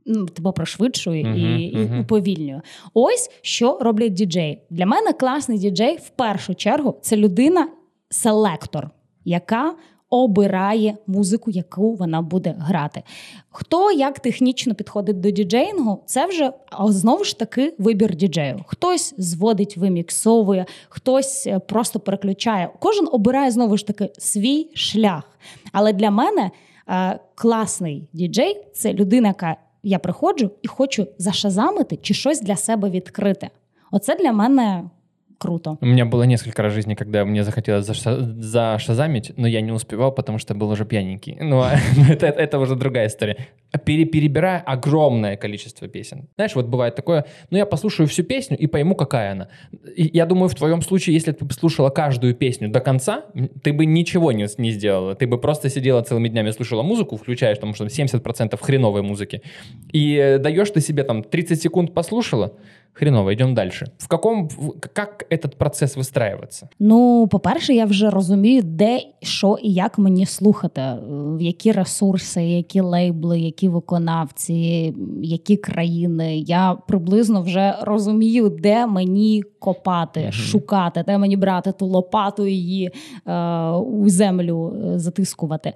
[0.07, 1.97] Ну, тебе пришвидшую uh-huh, і uh-huh.
[1.97, 2.61] і уповільнюю.
[2.95, 4.63] Ось що роблять діджеї.
[4.71, 8.91] Для мене класний діджей в першу чергу це людина-селектор,
[9.25, 9.75] яка
[10.11, 13.03] обирає музику, яку вона буде грати.
[13.49, 16.53] Хто як технічно підходить до діджеїнгу, це вже
[16.89, 18.65] знову ж таки вибір діджею.
[18.67, 22.71] Хтось зводить, виміксовує, хтось е, просто переключає.
[22.79, 25.39] Кожен обирає знову ж таки свій шлях.
[25.73, 26.51] Але для мене
[26.89, 32.91] е, класний діджей це людина, яка я приходжу і хочу зашазамити чи щось для себе
[32.91, 33.51] відкрити.
[33.91, 34.91] Оце для мене
[35.39, 35.77] круто.
[35.81, 39.73] У меня было несколько раз в жизни, когда мне захотелось заша- зашазамить, но я не
[39.73, 41.39] успевал, потому что был уже пьяненький.
[41.47, 41.77] Ну, а
[42.09, 43.37] это, это уже другая история.
[43.85, 46.29] Пере, перебирая огромное количество песен.
[46.37, 49.49] Знаешь, вот бывает такое, ну, я послушаю всю песню и пойму, какая она.
[49.97, 53.25] И я думаю, в твоем случае, если ты слушала каждую песню до конца,
[53.63, 55.15] ты бы ничего не, не сделала.
[55.15, 59.43] Ты бы просто сидела целыми днями, слушала музыку, включаешь там, что 70% хреновой музыки,
[59.93, 62.53] и э, даешь ты себе там 30 секунд послушала,
[62.99, 63.71] хреново, йдемо далі.
[63.99, 64.49] В каком
[64.97, 66.69] як этот процес вистраюється?
[66.79, 70.83] Ну, по-перше, я вже розумію, де що і як мені слухати,
[71.41, 76.39] які ресурси, які лейбли, які виконавці, які країни.
[76.39, 82.53] Я приблизно вже розумію, де мені копати, mm шукати, де мені брати ту лопату і
[82.53, 82.91] її
[83.27, 85.73] е, у землю е, затискувати.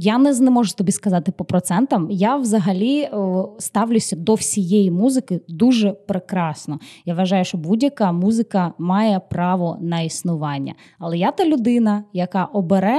[0.00, 2.08] Я не, не можу тобі сказати по процентам.
[2.10, 3.10] Я взагалі е,
[3.58, 6.78] ставлюся до всієї музики дуже прекрасно прекрасно.
[7.06, 10.74] Я вважаю, що будь-яка музика має право на існування.
[10.98, 12.98] Але я та людина, яка обере,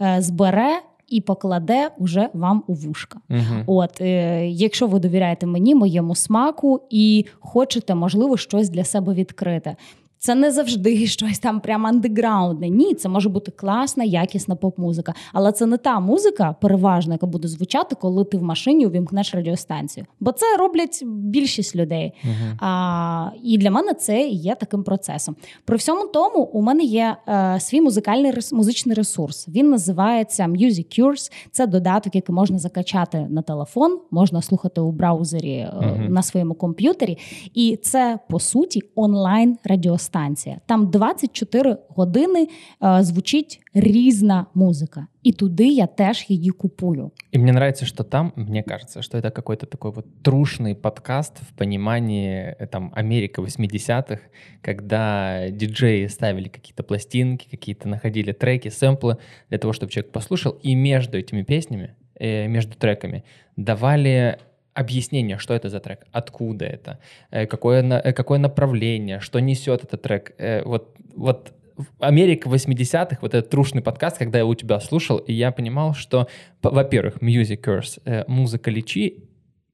[0.00, 0.80] е, збере.
[1.08, 3.18] І покладе уже вам у вушка.
[3.30, 9.14] uh От, е, якщо ви довіряєте мені, моєму смаку, і хочете, можливо, щось для себе
[9.14, 9.76] відкрити.
[10.18, 12.68] Це не завжди щось там прямо андеграундне.
[12.68, 15.14] Ні, це може бути класна, якісна поп-музика.
[15.32, 20.06] Але це не та музика, переважна, яка буде звучати, коли ти в машині увімкнеш радіостанцію.
[20.20, 22.12] Бо це роблять більшість людей.
[22.24, 22.56] Uh-huh.
[22.60, 25.36] А, І для мене це є таким процесом.
[25.64, 29.48] При всьому тому у мене є е, свій музикальний музичний ресурс.
[29.48, 31.32] Він називається Music Cures.
[31.52, 36.08] Це додаток, який можна закачати на телефон, можна слухати у браузері uh-huh.
[36.08, 37.18] на своєму комп'ютері.
[37.54, 40.57] І це по суті онлайн радіостанція радіостанція.
[40.65, 42.47] Там 24 години
[42.83, 45.07] е, звучить різна музика.
[45.25, 47.11] И туды я теж її купую.
[47.31, 51.53] И мне нравится, что там, мне кажется, что это какой-то такой вот трушный подкаст в
[51.57, 54.21] понимании э, там Америка 80-х,
[54.61, 59.17] когда диджеи ставили какие-то пластинки, какие-то находили треки, сэмплы
[59.49, 63.23] для того, чтобы человек послушал, и между этими песнями, э, между треками
[63.55, 64.37] давали
[64.78, 66.98] объяснение, что это за трек, откуда это,
[67.32, 70.32] э, какое, э, какое направление, что несет этот трек.
[70.38, 71.52] Э, вот, вот
[71.98, 76.28] Америка 80-х, вот этот трушный подкаст, когда я у тебя слушал, и я понимал, что,
[76.62, 79.24] во-первых, Music Curse, музыка лечи,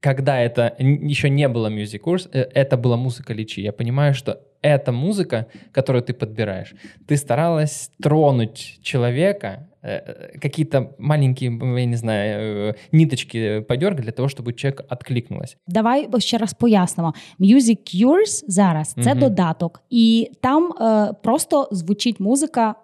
[0.01, 3.61] когда это еще не было Music Curse, это была музыка лечи.
[3.63, 6.75] Я понимаю, что эта музыка, которую ты подбираешь,
[7.07, 9.69] ты старалась тронуть человека,
[10.41, 15.57] какие-то маленькие, я не знаю, э, ниточки подергать для того, щоб человек откликнулась.
[15.67, 17.15] Давай ще раз пояснимо.
[17.41, 19.21] Music Cures зараз це угу.
[19.21, 22.75] додаток, і там е, просто звучить музика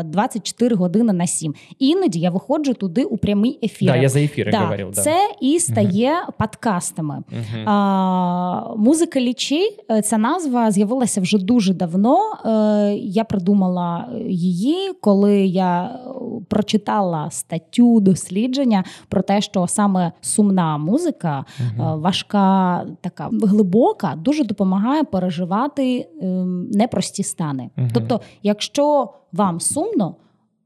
[0.00, 1.54] е, 24 години на 7.
[1.78, 3.88] Іноді я виходжу туди у прямий ефір.
[3.88, 4.92] Да, я за ефіри да, говорив.
[4.94, 5.02] Да.
[5.02, 6.32] Це і стає угу.
[6.38, 7.22] подкастами.
[7.32, 7.70] Угу.
[7.70, 12.18] Е, музика лічі, ця назва з'явилася вже дуже давно.
[12.44, 16.00] Е, я придумала її, коли я
[16.48, 22.00] прочитала статтю дослідження про те, що саме сумна музика, угу.
[22.00, 27.70] важка, така глибока, дуже допомагає переживати ем, непрості стани.
[27.78, 27.88] Угу.
[27.94, 30.14] Тобто, якщо вам сумно.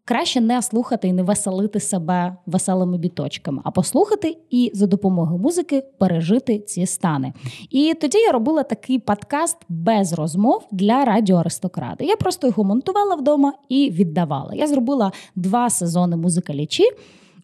[0.08, 5.82] Краще не слухати і не веселити себе веселими біточками, а послухати і за допомогою музики
[5.98, 7.32] пережити ці стани.
[7.70, 12.04] І тоді я робила такий подкаст без розмов для радіоаристократи.
[12.04, 14.54] Я просто його монтувала вдома і віддавала.
[14.54, 16.84] Я зробила два сезони музикалічі.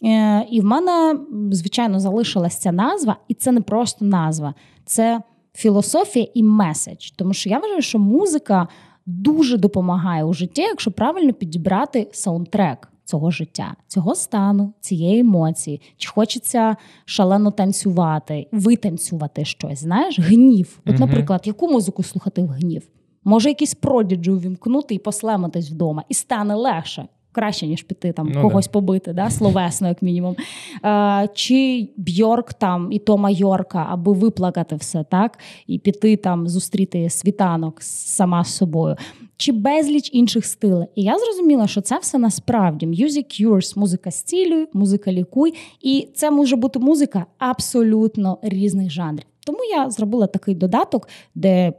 [0.05, 1.19] Е, і в мене,
[1.51, 5.23] звичайно, залишилася ця назва, і це не просто назва, це
[5.55, 7.11] філософія і меседж.
[7.17, 8.69] Тому що я вважаю, що музика
[9.07, 12.89] дуже допомагає у житті, якщо правильно підібрати саундтрек.
[13.05, 20.81] Цього життя, цього стану, цієї емоції, чи хочеться шалено танцювати, витанцювати щось, знаєш, гнів.
[20.87, 22.89] От, наприклад, яку музику слухати в гнів?
[23.25, 28.43] Може, якийсь продіджу увімкнути і послемитись вдома, і стане легше краще, ніж піти там ну,
[28.43, 28.73] когось да.
[28.73, 30.37] побити, да, словесно, як мінімум.
[30.85, 37.11] Е, Чи Бьорк там і Тома Йорка, аби виплакати все, так, і піти там зустріти
[37.11, 38.97] світанок сама з собою.
[39.37, 40.87] Чи безліч інших стилей.
[40.95, 45.55] І я зрозуміла, що це все насправді Music Cures, музика стілюй, музика лікуй.
[45.81, 49.32] І це може бути музика абсолютно різних жанрів.
[49.47, 51.73] Тому я зробила такий додаток, де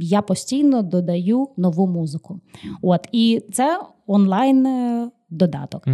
[0.00, 2.40] я постійно додаю нову музику.
[2.82, 5.86] От і це онлайн е, додаток.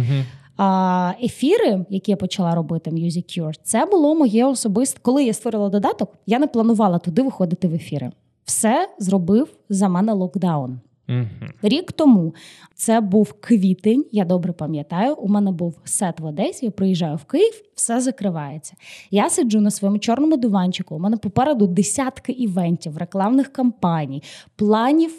[0.57, 4.99] А ефіри, які я почала робити, Music Cure, це було моє особисте.
[5.01, 8.11] Коли я створила додаток, я не планувала туди виходити в ефіри.
[8.45, 10.79] Все зробив за мене локдаун.
[11.09, 11.51] Mm-hmm.
[11.61, 12.35] Рік тому
[12.75, 15.15] це був квітень, я добре пам'ятаю.
[15.15, 16.65] У мене був сет в Одесі.
[16.65, 18.73] Я приїжджаю в Київ, все закривається.
[19.11, 20.95] Я сиджу на своєму чорному диванчику.
[20.95, 24.23] У мене попереду десятки івентів, рекламних кампаній,
[24.55, 25.11] планів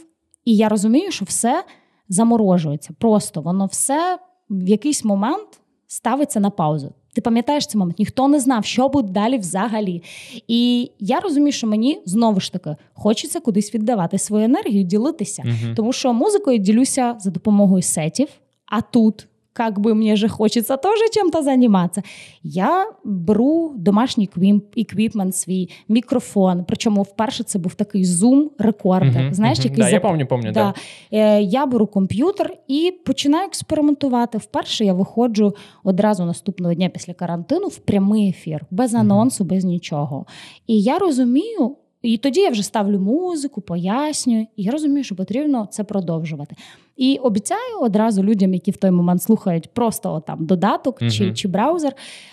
[0.44, 1.64] І я розумію, що все
[2.08, 2.94] заморожується.
[2.98, 4.18] Просто воно все
[4.50, 6.94] в якийсь момент ставиться на паузу.
[7.12, 7.98] Ти пам'ятаєш цей момент?
[7.98, 10.02] Ніхто не знав, що буде далі взагалі.
[10.48, 15.42] І я розумію, що мені знову ж таки хочеться кудись віддавати свою енергію, ділитися.
[15.44, 15.74] Мгм.
[15.74, 18.28] Тому що музикою ділюся за допомогою сетів,
[18.66, 19.26] а тут.
[19.58, 22.02] Как бы мне же хочется тоже чем-то заниматься.
[22.42, 26.64] Я беру домашній equip- equipment свій, мікрофон.
[26.68, 29.22] Причому вперше це був такий Zoom рекордер.
[29.22, 29.68] Мгм, Знаєш, мгм.
[29.68, 30.74] який Да, я зап- помню, помню, Да.
[31.12, 34.38] Е, Я беру комп'ютер і починаю експериментувати.
[34.38, 40.26] Вперше я виходжу одразу наступного дня після карантину в прямий ефір, без анонсу, без нічого.
[40.66, 41.76] І я розумію.
[42.02, 46.56] І тоді я вже ставлю музику, пояснюю, і я розумію, що потрібно це продовжувати.
[46.98, 51.34] І обіцяю одразу людям, які в той момент слухають просто там додаток чи, Мгм.
[51.34, 51.92] чи браузер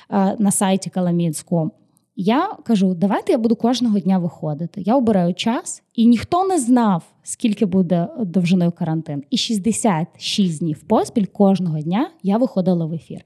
[0.10, 1.70] е, на сайті Calamits.com,
[2.16, 4.82] я кажу, давайте я буду кожного дня виходити.
[4.82, 9.24] Я обираю час, і ніхто не знав, скільки буде довжиною карантин.
[9.30, 13.22] І 66 днів поспіль кожного дня я виходила в ефір.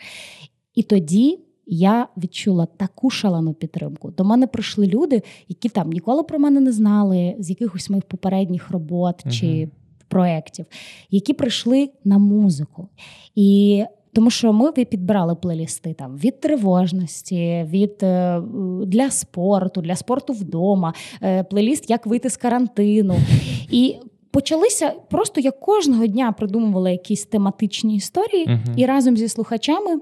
[0.75, 4.11] І тоді я відчула таку шалену підтримку.
[4.11, 8.71] До мене прийшли люди, які там ніколи про мене не знали, з якихось моїх попередніх
[8.71, 9.69] робот чи
[10.09, 10.65] проєктів,
[11.09, 12.89] які прийшли на музику.
[13.35, 18.41] І тому що ми підбирали плейлісти там від тривожності, від е,
[18.85, 23.15] для спорту, для спорту вдома, е, плейліст Як вийти з карантину.
[23.71, 23.95] І
[24.31, 28.73] почалися просто я кожного дня придумувала якісь тематичні історії, Мгм.
[28.77, 30.01] і разом зі слухачами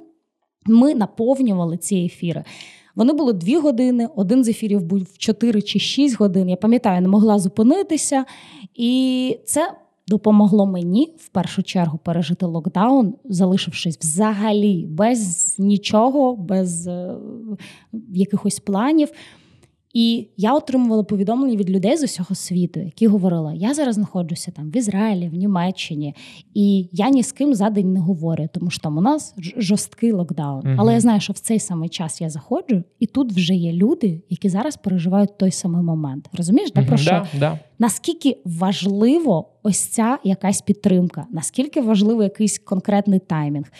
[0.65, 2.43] ми наповнювали ці ефіри.
[2.95, 6.49] Вони були дві години, один з ефірів був 4 чи 6 годин.
[6.49, 8.25] Я пам'ятаю, не могла зупинитися.
[8.75, 9.71] І це
[10.07, 17.15] допомогло мені в першу чергу пережити локдаун, залишившись взагалі без нічого, без е,
[18.13, 19.09] якихось планів.
[19.97, 24.71] І я отримувала повідомлення від людей з усього світу, які говорили: я зараз знаходжуся там
[24.71, 26.15] в Ізраїлі, в Німеччині,
[26.53, 30.11] і я ні з ким за день не говорю, тому що там у нас жорсткий
[30.11, 30.61] локдаун.
[30.65, 30.75] Мгм.
[30.79, 34.21] Але я знаю, що в цей самий час я заходжу, і тут вже є люди,
[34.29, 36.29] які зараз переживають той самий момент.
[36.33, 37.11] Розумієш, да, про що?
[37.11, 37.59] Да, да.
[37.79, 43.71] Наскільки важливо ось ця якась підтримка, наскільки важливий якийсь конкретний таймінг.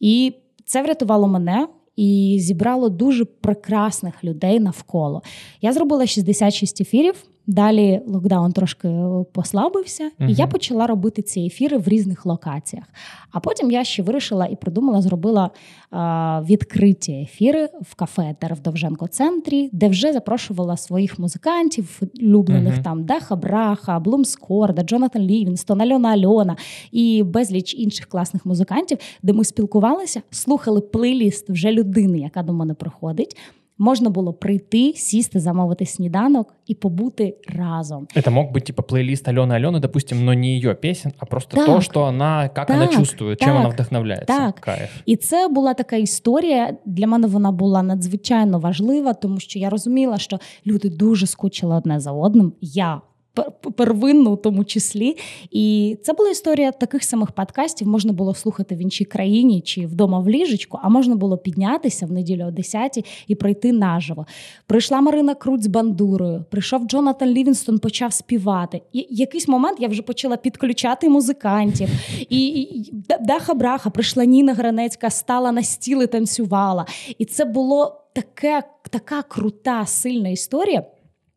[0.00, 0.32] І
[0.64, 5.22] це врятувало мене і зібрало дуже прекрасних людей навколо.
[5.60, 7.14] Я зробила 66 ефірів.
[7.46, 10.30] Далі локдаун трошки е, послабився, Мгм.
[10.30, 12.84] і я почала робити ці ефіри в різних локаціях.
[13.32, 15.50] А потім я ще вирішила і придумала, зробила
[15.90, 22.74] а, відкриті ефіри в кафе Тер в Довженко центрі, де вже запрошувала своїх музикантів, улюблених
[22.74, 22.82] Мгм.
[22.82, 26.56] там Даха Браха, Блумскорда, Джонатан Лівінстон, Альона Альона
[26.92, 32.74] і безліч інших класних музикантів, де ми спілкувалися, слухали плейліст вже людини, яка до мене
[32.74, 33.36] приходить
[33.79, 38.07] Можна було прийти, сісти, замовити сніданок і побути разом.
[38.15, 41.65] Это мог быть типа плейлист Алены Алены, допустим, но не ее песен, а просто Так.
[41.65, 44.25] то, что она, как она Так, чувствует, чем так, она вдохновляется.
[44.25, 44.55] так.
[44.59, 44.89] Кайф.
[45.05, 46.77] І це була така історія.
[46.85, 51.99] Для мене вона була надзвичайно важлива, тому що я розуміла, що люди дуже скучили одне
[51.99, 52.53] за одним.
[52.61, 53.01] Я
[53.34, 55.16] пер- первинно у тому числі.
[55.50, 57.88] І це була історія таких самих подкастів.
[57.88, 62.12] Можна було слухати в іншій країні чи вдома в ліжечку, а можна було піднятися в
[62.12, 64.26] неділю о 10 і прийти наживо.
[64.66, 68.82] Прийшла Марина Круть з бандурою, прийшов Джонатан Лівінстон, почав співати.
[68.92, 71.88] І якийсь момент я вже почала підключати музикантів.
[72.28, 76.86] І, і, Даха Браха прийшла Ніна Гранецька, стала на стіл і танцювала.
[77.18, 80.84] І це було таке, така крута, сильна історія.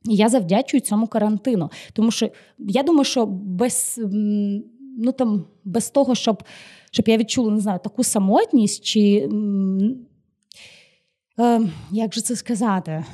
[0.05, 4.01] Я завдячую цьому карантину, тому що я думаю, що без
[4.97, 6.43] ну там без того, щоб,
[6.91, 9.29] щоб я відчула не знаю таку самотність, чи
[11.39, 13.05] е, як же це сказати,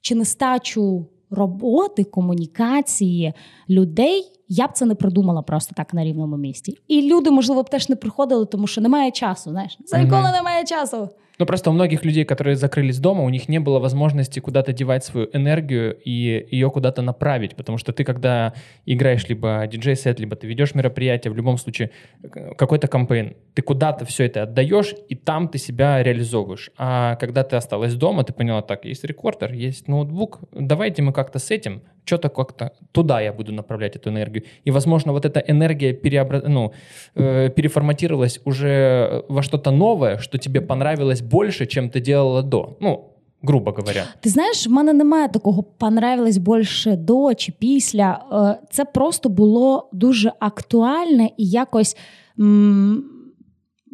[0.00, 3.32] чи нестачу роботи, комунікації
[3.70, 6.78] людей, я б це не придумала просто так на рівному місці.
[6.88, 9.50] І люди, можливо, б теж не приходили, тому що немає часу.
[9.50, 11.08] Знаєш, за ніколи немає часу.
[11.38, 15.04] Ну, просто у многих людей, которые закрылись дома, у них не было возможности куда-то девать
[15.04, 18.54] свою энергию и ее куда-то направить, потому что ты, когда
[18.86, 21.90] играешь либо диджей-сет, либо ты ведешь мероприятие, в любом случае
[22.22, 26.70] к- какой-то кампейн, ты куда-то все это отдаешь, и там ты себя реализовываешь.
[26.78, 31.38] А когда ты осталась дома, ты поняла, так, есть рекордер, есть ноутбук, давайте мы как-то
[31.38, 34.43] с этим, что-то как-то туда я буду направлять эту энергию.
[34.67, 36.43] И, возможно, вот эта энергия переобра...
[36.47, 36.71] ну,
[37.15, 42.77] э, переформатировалась уже во что-то новое, что тебе понравилось больше, чем ты делала до.
[42.81, 43.05] Ну,
[43.43, 44.03] грубо говоря.
[44.19, 48.23] Ти знаєш, в мене немає такого понравилось більше до чи після.
[48.61, 51.97] Е, Це просто було дуже актуальне і якось
[52.39, 53.03] м,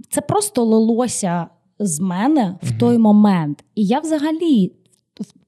[0.10, 1.48] це просто лилося
[1.80, 2.78] з мене в Мгм.
[2.80, 3.63] той момент.
[3.76, 4.81] І я взагалі в-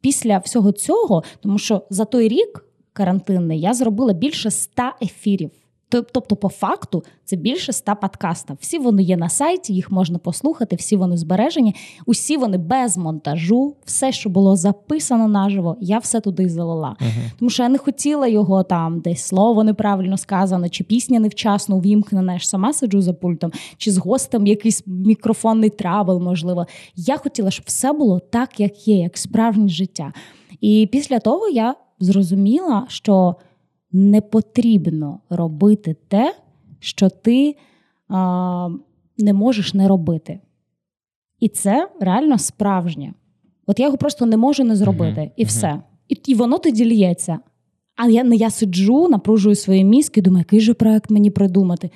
[0.01, 5.51] після всього цього, тому що за той рік карантинний я зробила більше ста ефірів.
[6.03, 8.57] Тобто, по факту, це більше ста подкастів.
[8.61, 11.75] Всі вони є на сайті, їх можна послухати, всі вони збережені,
[12.07, 16.97] усі вони без монтажу, все, що було записано наживо, я все туди залила.
[17.01, 17.31] Uh-huh.
[17.39, 22.33] Тому що я не хотіла його там, десь слово неправильно сказано, чи пісня невчасно увімкнена,
[22.33, 26.67] я ж сама сиджу за пультом, чи з гостем якийсь мікрофонний трабл, можливо.
[26.97, 30.13] Я хотіла, щоб все було так, як є, як справжнє життя.
[30.61, 33.37] І після того я зрозуміла, що
[33.95, 36.35] не потрібно робити те,
[36.81, 37.57] що ти
[38.09, 38.69] а,
[39.19, 40.41] не можеш не робити.
[41.41, 43.15] І це реально справжнє.
[43.67, 45.33] От я його просто не можу не зробити, uh-huh.
[45.37, 45.83] і все.
[46.09, 47.39] І і воно тоді лється.
[47.97, 51.91] А я не я сиджу, напружую свої мізки, думаю, який же проект мені придумати.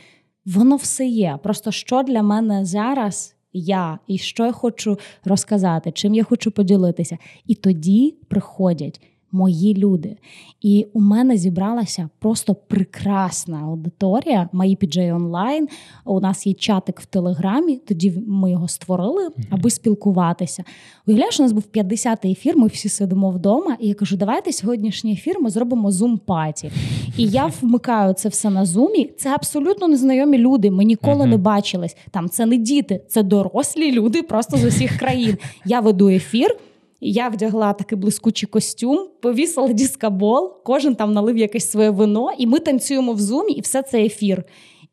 [0.46, 1.38] Воно все є.
[1.42, 7.18] Просто що для мене зараз я, і що я хочу розказати, чим я хочу поділитися.
[7.46, 9.01] І тоді приходять
[9.32, 10.16] мої люди.
[10.60, 14.48] І у мене зібралася просто прекрасна аудиторія.
[14.52, 15.68] Мої піджей онлайн.
[16.04, 17.76] У нас є чатик в Телеграмі.
[17.76, 20.64] Тоді ми його створили, аби спілкуватися.
[21.06, 22.56] Уявляєш, у нас був 50-й ефір.
[22.56, 23.76] Ми всі сидимо вдома.
[23.80, 26.70] І я кажу, давайте сьогоднішній ефір ми зробимо зум-паті.
[27.16, 29.10] І я вмикаю це все на зумі.
[29.18, 30.70] Це абсолютно незнайомі люди.
[30.70, 31.96] Ми ніколи не бачились.
[32.10, 35.36] Там це не діти, це дорослі люди просто з усіх країн.
[35.64, 36.56] Я веду ефір.
[37.05, 42.59] Я вдягла такий блискучий костюм, повісила дискабол, кожен там налив якесь своє вино, і ми
[42.59, 44.43] танцюємо в зумі, і все це ефір.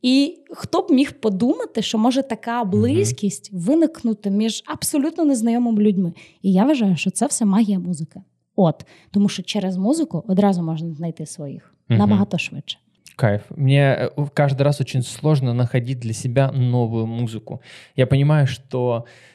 [0.03, 6.13] І хто б міг подумати, що може така близькість виникнути між абсолютно незнайомими людьми.
[6.43, 8.21] І я вважаю, що це все магія музики.
[8.57, 12.79] От, тому що через музику одразу можна знайти своїх набагато швидше.
[13.17, 13.43] Кайф.
[13.57, 17.61] Мне э, каждый раз очень сложно находить для себя новую музыку.
[17.97, 19.34] Я понимаю, что э,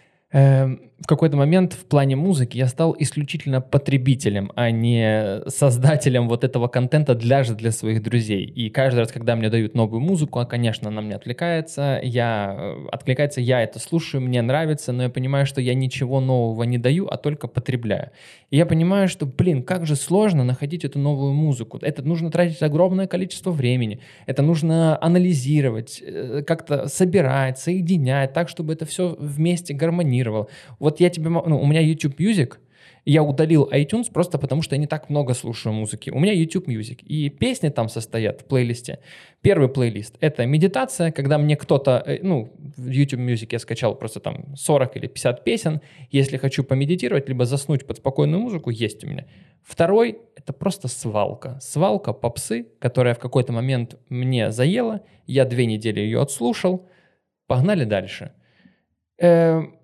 [1.00, 6.68] в какой-то момент в плане музыки я стал исключительно потребителем, а не создателем вот этого
[6.68, 8.44] контента для же для своих друзей.
[8.44, 12.86] И каждый раз, когда мне дают новую музыку, а, конечно, она мне отвлекается, я э,
[12.92, 17.06] откликается, я это слушаю, мне нравится, но я понимаю, что я ничего нового не даю,
[17.06, 18.10] а только потребляю.
[18.50, 21.78] И я понимаю, что, блин, как же сложно находить эту новую музыку.
[21.80, 28.74] Это нужно тратить огромное количество времени, это нужно анализировать, э, как-то собирать, соединять так, чтобы
[28.74, 30.19] это все вместе гармонировало.
[30.28, 32.58] Вот вот я тебе, ну, у меня YouTube Music,
[33.04, 36.10] я удалил iTunes просто потому, что я не так много слушаю музыки.
[36.10, 38.98] У меня YouTube Music, и песни там состоят в плейлисте.
[39.40, 44.20] Первый плейлист— это медитация, когда мне кто-то, э, ну, в YouTube Music я скачал просто
[44.20, 45.80] там 40 или 50 песен.
[46.10, 49.26] Если хочу помедитировать, либо заснуть под спокойную музыку, есть у меня.
[49.62, 51.58] Второй— это просто свалка.
[51.60, 56.88] Свалка попсы, которая в какой-то момент мне заела, я две недели ее отслушал,
[57.46, 58.32] погнали дальше.
[59.18, 59.79] Эм,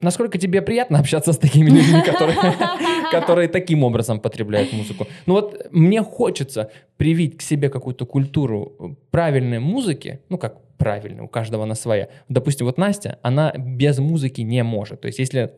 [0.00, 2.36] Насколько тебе приятно общаться с такими людьми, которые,
[3.10, 5.06] которые таким образом потребляют музыку?
[5.26, 11.28] Ну вот мне хочется привить к себе какую-то культуру правильной музыки, ну как правильно, у
[11.28, 12.08] каждого она своя.
[12.28, 15.00] Допустим, вот Настя, она без музыки не может.
[15.00, 15.54] То есть если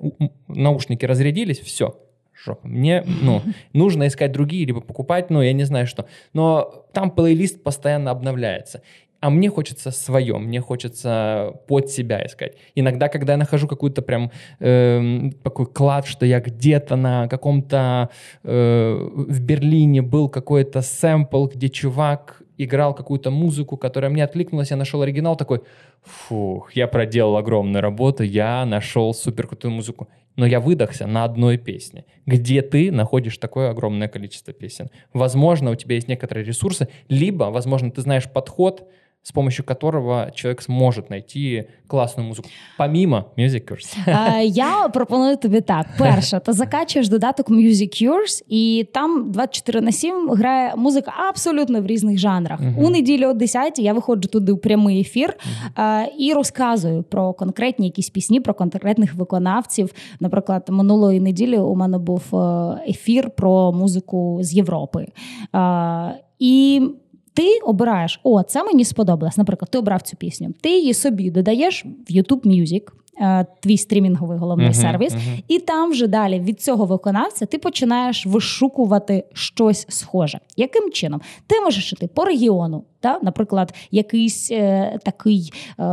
[0.47, 1.99] наушники разрядились, все,
[2.33, 2.69] жопа.
[2.69, 6.07] Мне, ну, нужно искать другие, либо покупать, ну, я не знаю что.
[6.33, 8.83] Но там плейлист постоянно обновляется
[9.21, 12.57] а мне хочется свое, мне хочется под себя искать.
[12.75, 18.11] Иногда, когда я нахожу какую-то прям э, такой клад, что я где-то на каком-то
[18.45, 24.77] э, в Берлине был какой-то сэмпл, где чувак играл какую-то музыку, которая мне откликнулась, я
[24.77, 25.63] нашел оригинал такой,
[26.03, 30.09] фух, я проделал огромную работу, я нашел супер крутую музыку.
[30.37, 32.05] Но я выдохся на одной песне.
[32.27, 34.91] Где ты находишь такое огромное количество песен?
[35.15, 38.87] Возможно, у тебя есть некоторые ресурсы, либо, возможно, ты знаешь подход,
[39.27, 42.49] с помощью которого человек сможет найти класну музику,
[42.79, 43.97] помимо Music Cures.
[44.43, 50.31] Я пропоную тобі так: перше, ти закачуєш додаток Music Cures, і там 24 на 7
[50.31, 52.61] грає музика абсолютно в різних жанрах.
[52.61, 52.85] Uh-huh.
[52.87, 55.35] У неділю о 10 я виходжу туди у прямий ефір
[55.77, 56.07] uh-huh.
[56.19, 59.93] і розказую про конкретні якісь пісні, про конкретних виконавців.
[60.21, 65.07] Наприклад, минулої неділі у мене був е, ефір про музику з Європи.
[66.39, 66.83] І
[67.37, 69.37] ти обираєш, о, це мені сподобалось.
[69.37, 70.49] Наприклад, ти обрав цю пісню.
[70.61, 72.83] Ти її собі додаєш в YouTube Music,
[73.21, 75.43] е, твій стрімінговий головний uh-huh, сервіс, uh-huh.
[75.49, 80.41] і там вже далі від цього виконавця ти починаєш вишукувати щось схоже.
[80.57, 81.21] Яким чином?
[81.47, 85.85] Ти можеш іти по регіону, та, наприклад, якийсь е, такий е,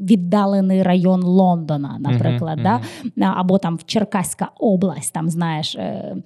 [0.00, 2.80] віддалений район Лондона, наприклад, uh-huh,
[3.16, 3.26] да?
[3.26, 5.76] або там в Черкаська область, там знаєш.
[5.76, 6.16] Е,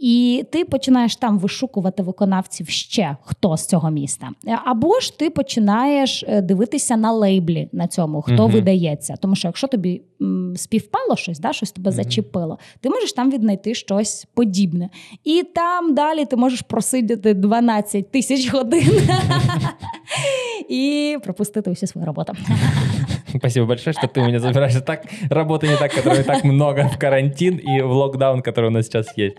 [0.00, 4.30] І ти починаєш там вишукувати виконавців ще хто з цього міста.
[4.64, 9.14] Або ж ти починаєш е, дивитися на лейблі на цьому, хто uh видається.
[9.20, 13.30] Тому що якщо тобі м, співпало щось, да, щось тебе uh зачепило, ти можеш там
[13.30, 14.90] віднайти щось подібне.
[15.24, 19.00] І там далі ти можеш просидіти 12 тисяч годин
[20.68, 22.32] і пропустити усі свою роботу.
[23.36, 24.74] Спасибо большое, что ты меня забираешь.
[24.86, 28.86] Так, работы не так, которой так много в карантин и в локдаун, который у нас
[28.86, 29.36] сейчас есть.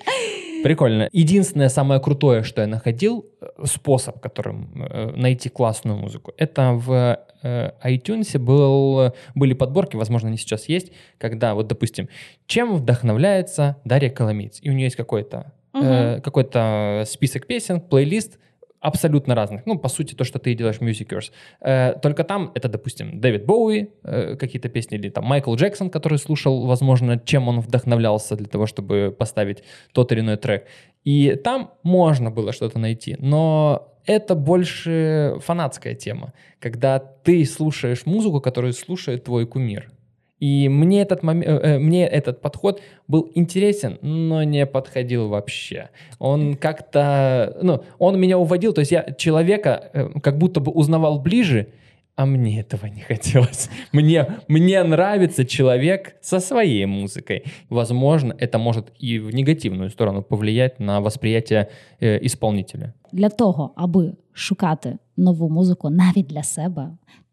[0.62, 1.08] Прикольно.
[1.12, 7.18] Единственное, самое крутое, что я находил, э, способ, которым э, найти классную музыку, это в
[7.42, 12.08] э, iTunes был, были подборки, возможно, они сейчас есть, когда, вот, допустим,
[12.46, 15.84] чем вдохновляется Дарья Коломиц, и у нее есть какой-то угу.
[15.84, 18.38] э, какой-то список песен, плейлист,
[18.80, 19.66] абсолютно разных.
[19.66, 21.30] Ну, по сути, то, что ты делаешь Musicers.
[21.60, 26.18] Э, только там это, допустим, Дэвид Боуи, э, какие-то песни, или там Майкл Джексон, который
[26.18, 29.62] слушал, возможно, чем он вдохновлялся для того, чтобы поставить
[29.92, 30.66] тот или иной трек.
[31.04, 38.40] И там можно было что-то найти, но это больше фанатская тема, когда ты слушаешь музыку,
[38.40, 39.90] которую слушает твой кумир.
[40.40, 41.42] И мне этот, мом...
[41.42, 45.90] Э, э, мне этот подход был интересен, но не подходил вообще.
[46.18, 47.58] Он как-то...
[47.62, 51.66] Ну, он меня уводил, то есть я человека э, как будто бы узнавал ближе,
[52.16, 53.70] а мне этого не хотелось.
[53.92, 57.44] Мне, мне нравится человек со своей музыкой.
[57.68, 61.68] Возможно, это может и в негативную сторону повлиять на восприятие
[62.00, 62.94] э, исполнителя.
[63.12, 66.90] Для того, аби шукати нову музику навіть для себе,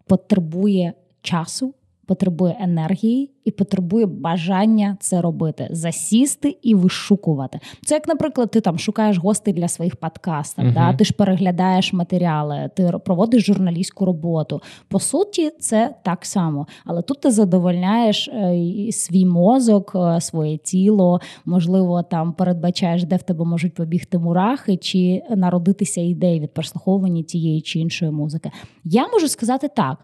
[0.07, 1.73] потребує часу,
[2.07, 7.59] потребує енергії і потребує бажання це робити, засісти і вишукувати.
[7.85, 10.93] Це як, наприклад, ти там шукаєш гостей для своїх подкастів, uh да?
[10.93, 14.61] ти ж переглядаєш матеріали, ти проводиш журналістську роботу.
[14.87, 16.67] По суті, це так само.
[16.85, 23.23] Але тут ти задовольняєш е, свій мозок, е, своє тіло, можливо, там передбачаєш, де в
[23.23, 28.51] тебе можуть побігти мурахи, чи народитися ідеї від прослуховування тієї чи іншої музики.
[28.83, 29.97] Я можу сказати так.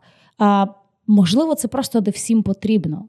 [1.07, 3.05] Можливо, це просто де всім потрібно.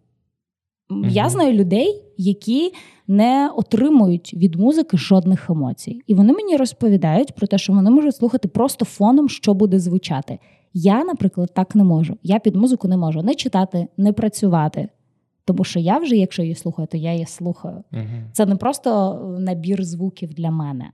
[0.91, 2.73] mm Я знаю людей, які
[3.09, 6.01] не отримують від музики жодних емоцій.
[6.07, 10.39] І вони мені розповідають про те, що вони можуть слухати просто фоном, що буде звучати.
[10.75, 12.17] Я, наприклад, так не можу.
[12.23, 14.89] Я під музику не можу не читати, не працювати.
[15.45, 17.85] Тому що я вже, якщо її слухаю, то я її слухаю.
[17.93, 20.85] mm Це не просто набір звуків для мене.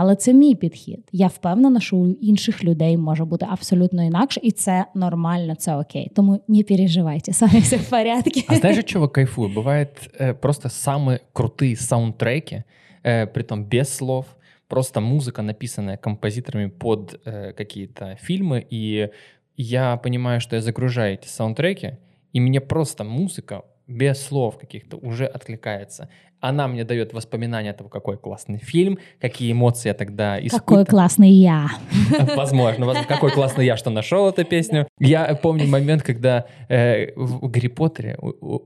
[0.00, 1.08] Але це мій підхід.
[1.12, 6.10] Я впевнена, що у інших людей може бути абсолютно інакше, і це нормально, це окей.
[6.14, 8.40] Тому не переживайте, самі все в порядку.
[8.48, 9.48] А знаешь, от чего кайфую?
[9.48, 9.88] Бывает
[10.20, 12.62] э, просто самые крутые саундтреки,
[13.04, 14.26] э, притом без слов,
[14.68, 19.08] просто музыка, написанная композиторами под э, какие-то фильмы, и
[19.56, 21.96] я понимаю, что я загружаю эти саундтреки,
[22.32, 26.09] и мне просто музыка без слов каких-то уже откликается.
[26.39, 30.59] Она мне дает воспоминания того, какой классный фильм, какие эмоции я тогда испытывал.
[30.59, 31.69] Какой классный я.
[32.35, 34.87] Возможно, какой классный я, что нашел эту песню.
[34.99, 38.17] Я помню момент, когда э, в Гарри Поттере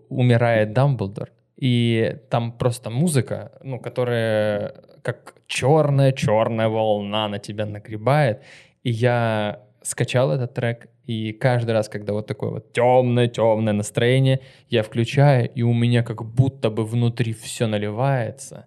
[0.10, 8.42] умирает Дамблдор, и там просто музыка, ну, которая как черная-черная волна на тебя нагребает.
[8.84, 14.40] И я скачал этот трек, и каждый раз, когда вот такое вот темное-темное настроение,
[14.70, 18.66] я включаю, и у меня как будто бы внутри все наливается.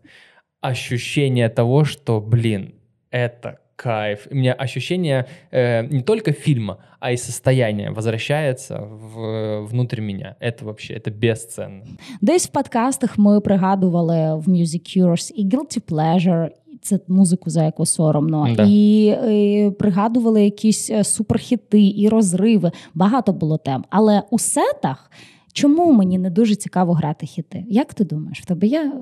[0.61, 2.75] Ощущение того, что, блин,
[3.11, 4.27] это кайф.
[4.31, 10.37] У меня ощущение э, не только фильма, а и состояние возвращается в, внутрь меня.
[10.41, 11.85] Это вообще, это бесценно.
[12.21, 16.51] Десь в подкастах ми пригадували в Music Cures і Guilty Pleasure,
[16.83, 18.67] це музику, за яку соромно, да.
[18.69, 22.73] і, і пригадували якісь е, суперхіти і розриви.
[22.95, 23.85] Багато було тем.
[23.91, 25.11] Але у сетах.
[25.56, 27.64] Чому мені не дуже цікаво грати хіти?
[27.68, 28.94] Як ти думаєш, в тебе є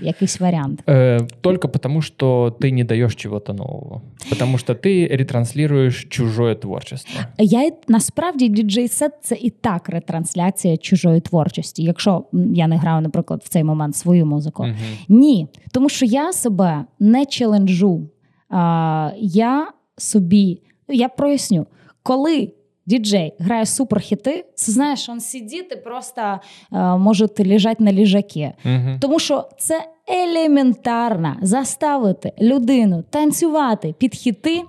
[0.00, 0.82] якийсь варіант?
[0.86, 4.02] Э, только потому, что ты не даешь чего-то нового.
[4.30, 7.20] Потому что ты ретранслируешь чужое творчество.
[7.38, 11.82] Я насправді діджей-сет це і так ретрансляція чужої творчості.
[11.82, 12.24] Якщо
[12.54, 14.62] я не граю, наприклад, в цей момент свою музику.
[14.62, 14.74] Угу.
[15.08, 15.48] Ні.
[15.72, 18.08] Тому що я себе не челенджу.
[18.50, 21.66] А, Я собі, я проясню,
[22.02, 22.52] коли
[22.88, 26.40] діджей грає суперхіти, це знаєш, він сидить і просто
[26.72, 28.50] е, може лежати на ліжакі.
[28.64, 28.98] Угу.
[29.00, 34.62] Тому що це елементарно заставити людину танцювати під хіти.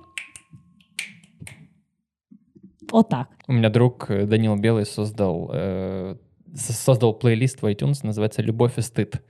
[2.92, 3.28] Отак.
[3.48, 6.16] У меня друг э, Данил Белый создал, э,
[6.56, 9.22] создал плейлист в iTunes, называется «Любовь и стыд».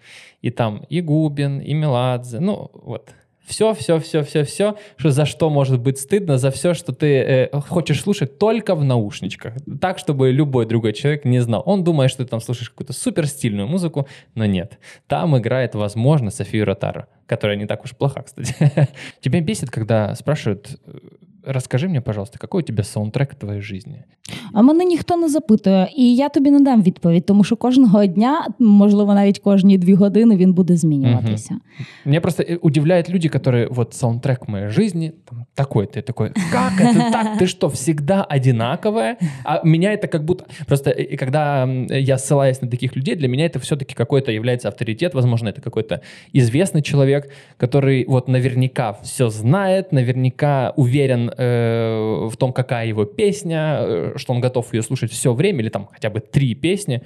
[0.41, 3.13] И там и Губин, и Меладзе, ну вот,
[3.50, 7.06] Все, все, все, все, все, что за что может быть стыдно, за все, что ты
[7.06, 11.62] э, хочешь слушать только в наушничках, так, чтобы любой другой человек не знал.
[11.66, 14.78] Он думает, что ты там слушаешь какую-то супер стильную музыку, но нет.
[15.08, 18.54] Там играет, возможно, Софию Ротару, которая не так уж плоха, кстати.
[19.20, 20.98] Тебя бесит, когда спрашивают э,
[21.47, 24.03] Розкажи мені, пожалуйста, який у тебе саундтрек твоєї житті?
[24.53, 28.47] А мене ніхто не запитує, і я тобі не дам відповідь, тому що кожного дня,
[28.59, 31.53] можливо, навіть кожні дві години він буде змінюватися.
[31.53, 31.85] Угу.
[32.05, 36.81] Меня просто э, удивляют люди, которые вот саундтрек моей жизни там, такой, ты такой, как
[36.81, 37.37] это так?
[37.37, 39.17] Ты что, всегда одинаковая?
[39.43, 40.45] А меня это как будто...
[40.67, 45.13] Просто и когда я ссылаюсь на таких людей, для меня это все-таки какой-то является авторитет,
[45.13, 46.01] возможно, это какой-то
[46.33, 53.78] известный человек, который вот наверняка все знает, наверняка уверен э, в том, какая его песня,
[53.80, 57.02] э, что он готов ее слушать все время, или там хотя бы три песни.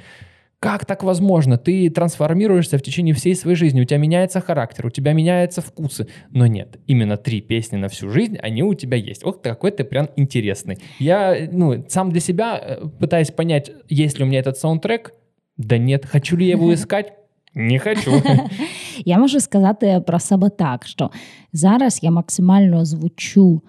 [0.58, 1.58] Как так возможно?
[1.58, 6.06] Ты трансформируешься в течение всей своей жизни, у тебя меняется характер, у тебя меняются вкусы.
[6.30, 9.24] Но нет, именно три песни на всю жизнь, они у тебя есть.
[9.24, 10.78] Вот какой ты прям интересный.
[10.98, 15.12] Я ну, сам для себя э, пытаюсь понять, есть ли у меня этот саундтрек.
[15.58, 16.06] Да нет.
[16.06, 17.12] Хочу ли я его искать?
[17.54, 18.12] Не хочу.
[19.04, 21.10] Я можу сказати про себе так, що
[21.52, 23.62] зараз я максимально звучу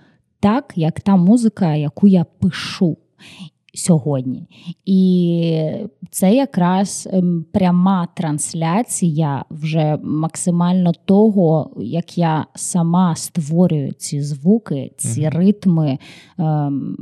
[0.45, 2.97] так, як та музика, яку я пишу
[3.75, 4.49] сьогодні.
[4.85, 5.73] І
[6.11, 15.21] це якраз ем, пряма трансляція вже максимально того, як я сама створюю ці звуки, ці
[15.21, 15.39] mm-hmm.
[15.39, 15.99] ритми
[16.39, 16.97] ем,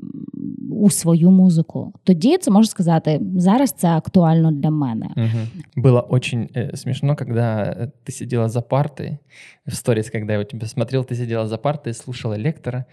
[0.70, 1.92] у свою музику.
[2.04, 5.10] Тоді це можу сказати, зараз це актуально для мене.
[5.16, 5.82] Mm-hmm.
[5.82, 9.18] Было очень э, смешно, когда ты сидела за партой,
[9.66, 12.84] в сторис, когда я у тебя смотрел, ты сидела за партой, слушала лектора,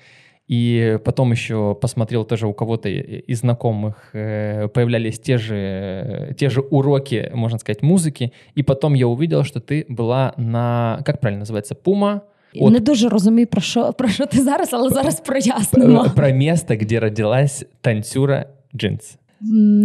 [0.51, 6.61] И потом еще посмотрел тоже у кого-то из знакомых э, появлялись те же, те же
[6.61, 8.33] уроки, можно сказать, музыки.
[8.57, 12.23] И потом я увидел, что ты была на, как правильно называется, Пума,
[12.55, 12.73] От...
[12.73, 16.07] Не дуже розумію, про що про що ти зараз, але зараз прояснимо.
[16.17, 18.47] Про місто, де родилась танцюра
[18.77, 19.17] джинс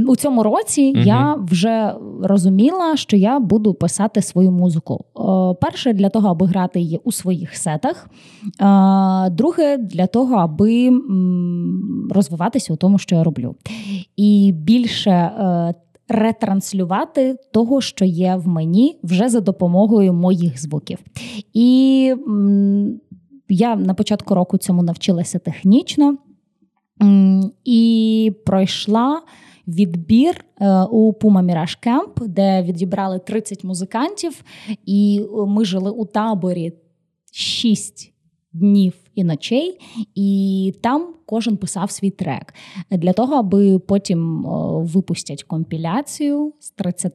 [0.07, 1.03] у цьому році угу.
[1.05, 5.05] я вже розуміла, що я буду писати свою музику.
[5.61, 8.09] Перше, для того, аби грати її у своїх сетах.
[9.31, 10.91] Друге, для того, аби
[12.11, 13.55] розвиватися у тому, що я роблю.
[14.15, 15.11] І більше.
[15.11, 15.73] Е,
[16.07, 20.99] ретранслювати того, що є в мені, вже за допомогою моїх звуків.
[21.53, 22.13] І
[23.49, 26.17] я на початку року цьому навчилася технічно
[27.65, 29.21] і пройшла
[29.67, 34.43] відбір е, у Puma Mirage Camp, де відібрали 30 музикантів,
[34.85, 36.73] і ми жили у таборі
[37.31, 38.13] 6
[38.53, 39.79] днів і ночей,
[40.15, 42.53] і там кожен писав свій трек
[42.91, 44.45] для того, аби потім
[44.79, 47.13] випустять компіляцію з 30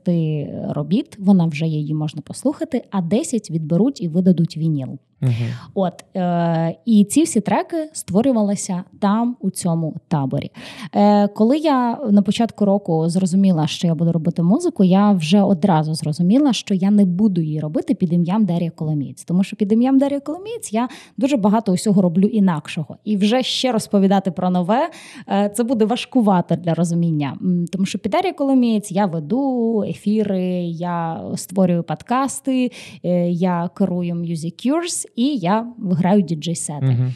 [0.69, 1.17] робіт.
[1.19, 4.99] Вона вже її можна послухати, а 10 відберуть і видадуть вініл.
[5.23, 5.33] Угу.
[5.75, 10.51] От е, і ці всі треки створювалися там, у цьому таборі.
[10.95, 15.95] Е, Коли я на початку року зрозуміла, що я буду робити музику, я вже одразу
[15.95, 19.25] зрозуміла, що я не буду її робити під ім'ям Дар'я Коломієць.
[19.25, 22.97] Тому що під ім'ям Дар'я Коломієць я дуже багато усього роблю інакшого.
[23.05, 24.91] І вже ще розповідати про нове
[25.29, 27.39] е, це буде важкувато для розуміння.
[27.73, 32.71] Тому що під Коломієць я веду ефіри, я створюю подкасти,
[33.05, 36.87] е, я керую Music Cures і я виграю діджей-сети.
[36.87, 37.13] uh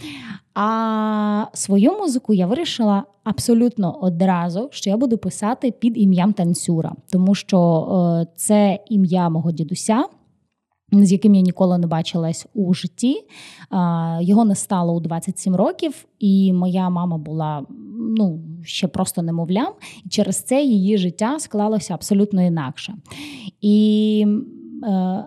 [0.54, 7.34] А свою музику я вирішила абсолютно одразу, що я буду писати під ім'ям танцюра, тому
[7.34, 7.58] що
[8.22, 10.04] е, це ім'я мого дідуся.
[11.02, 13.24] З яким я ніколи не бачилась у житті.
[14.20, 17.66] Його не стало у 27 років, і моя мама була
[18.16, 19.72] ну, ще просто немовлям,
[20.04, 22.94] і через це її життя склалося абсолютно інакше.
[23.60, 24.26] І
[24.84, 25.24] е,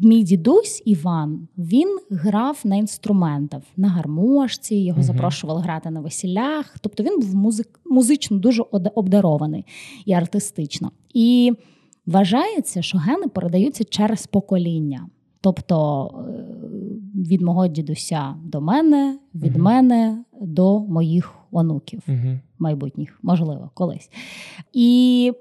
[0.00, 6.76] мій дідусь Іван він грав на інструментах на гармошці, його uh запрошували грати на весіллях.
[6.80, 8.62] Тобто він був музик, музично дуже
[8.94, 9.64] обдарований
[10.06, 10.90] і артистично.
[11.14, 11.52] І
[12.06, 15.06] вважається, що гени передаються через покоління.
[15.40, 16.32] Тобто е,
[17.14, 24.10] від мого дідуся до мене, від uh мене до моїх онуків, uh майбутніх, можливо, колись.
[24.72, 25.32] І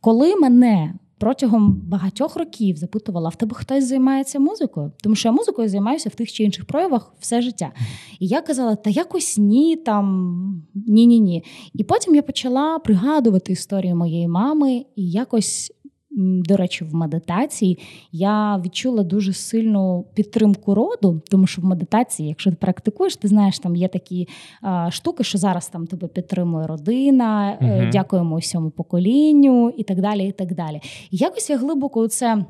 [0.00, 4.92] коли мене протягом багатьох років запитувала: в тебе хтось займається музикою?
[5.02, 7.72] Тому що я музикою займаюся в тих чи інших проявах все життя.
[8.20, 11.44] І я казала, та якось ні, там ні-ні ні.
[11.74, 15.72] І потім я почала пригадувати історію моєї мами і якось
[16.16, 17.78] до речі, в медитації
[18.12, 23.58] я відчула дуже сильну підтримку роду, тому що в медитації, якщо ти практикуєш, ти знаєш,
[23.58, 24.28] там є такі
[24.62, 27.90] а, штуки, що зараз там тебе підтримує родина, угу.
[27.92, 30.28] дякуємо усьому поколінню і так далі.
[30.28, 30.80] І так далі.
[31.10, 32.44] І якось я глибоко у це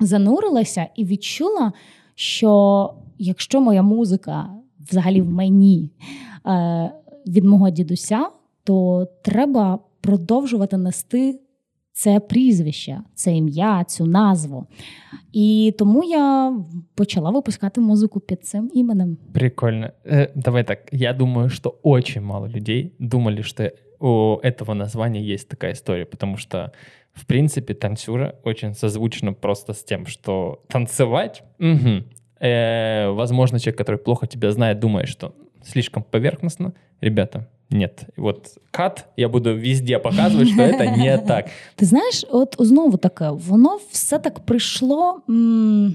[0.00, 1.72] занурилася і відчула,
[2.14, 4.50] що якщо моя музика
[4.90, 5.90] взагалі в мені
[6.46, 6.92] е,
[7.26, 8.28] від мого дідуся,
[8.64, 11.40] то треба продовжувати нести
[11.97, 14.67] це прізвище, це ім'я, цю назву.
[15.33, 16.53] І тому я
[16.95, 19.17] почала випускати музику під цим іменем.
[19.33, 19.89] Прикольно.
[20.05, 20.79] Э, давай так.
[20.91, 26.37] Я думаю, что очень мало людей думали, что у этого названия есть такая история, потому
[26.37, 26.71] что,
[27.13, 32.03] в принципе, танцюра очень созвучно просто с тем, что танцевать, угу.
[32.39, 36.73] э, возможно, человек, который плохо тебя знает, думает, что слишком поверхностно.
[37.01, 38.04] Ребята, нет.
[38.16, 41.46] Вот кат я буду везде показувати, що це не так.
[41.76, 45.94] Ти знаєш, от знову таке, воно все так прийшло м-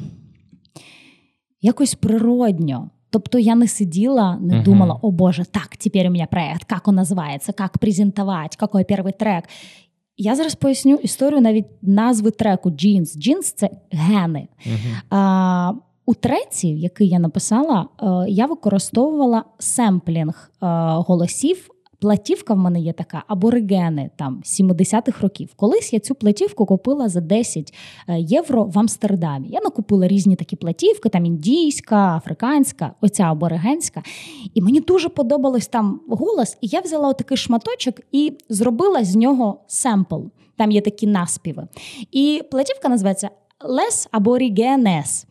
[1.61, 2.89] якось природньо.
[3.09, 4.63] Тобто я не сиділа, не uh-huh.
[4.63, 9.11] думала, о Боже, так, тепер у мене проект, як він називається, як презентувати, який перший
[9.11, 9.43] трек.
[10.17, 13.17] Я зараз поясню історію навіть назви треку Jeans.
[13.17, 14.47] Jeans– це гени.
[14.67, 15.01] Uh-huh.
[15.09, 15.74] А,
[16.06, 20.66] у треці, який я написала, е, я використовувала семплінг е,
[21.08, 21.70] голосів.
[21.99, 25.49] Платівка в мене є така аборигени там 70-х років.
[25.56, 27.74] Колись я цю платівку купила за 10
[28.08, 29.47] е, євро в Амстердамі.
[29.49, 34.04] Я накупила різні такі платівки, там індійська, африканська, оця аборигенська.
[34.54, 36.58] І мені дуже подобалось там голос.
[36.62, 40.20] І я взяла отакий шматочок і зробила з нього семпл.
[40.58, 41.68] Там є такі наспіви.
[42.12, 43.30] І платівка називається
[43.62, 45.26] Лес аборігенес.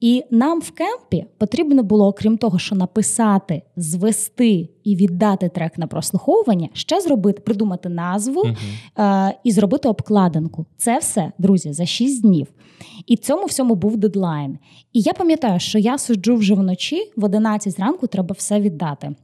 [0.00, 5.86] І нам в кемпі потрібно було, окрім того, що написати, звести і віддати трек на
[5.86, 9.28] прослуховування, ще зробити, придумати назву uh-huh.
[9.28, 10.66] е- і зробити обкладинку.
[10.76, 12.46] Це все, друзі, за 6 днів.
[13.06, 14.58] І цьому всьому був дедлайн.
[14.92, 19.14] І я пам'ятаю, що я сиджу вже вночі, в 11 зранку треба все віддати.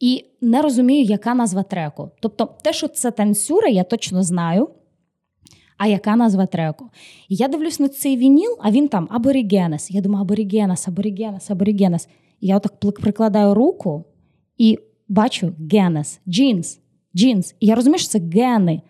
[0.00, 2.10] І не розумію, яка назва треку.
[2.20, 4.68] Тобто, те, що це танцюра, я точно знаю
[5.78, 6.84] а яка назва треку?
[7.28, 9.90] І я дивлюсь на цей вініл, а він там аборігенес.
[9.90, 12.08] Я думаю, аборігенес, аборігенес, аборігенес.
[12.40, 14.04] І я отак прикладаю руку
[14.58, 16.80] і бачу генес, джинс,
[17.16, 17.54] джинс.
[17.60, 18.82] І я розумію, що це гени.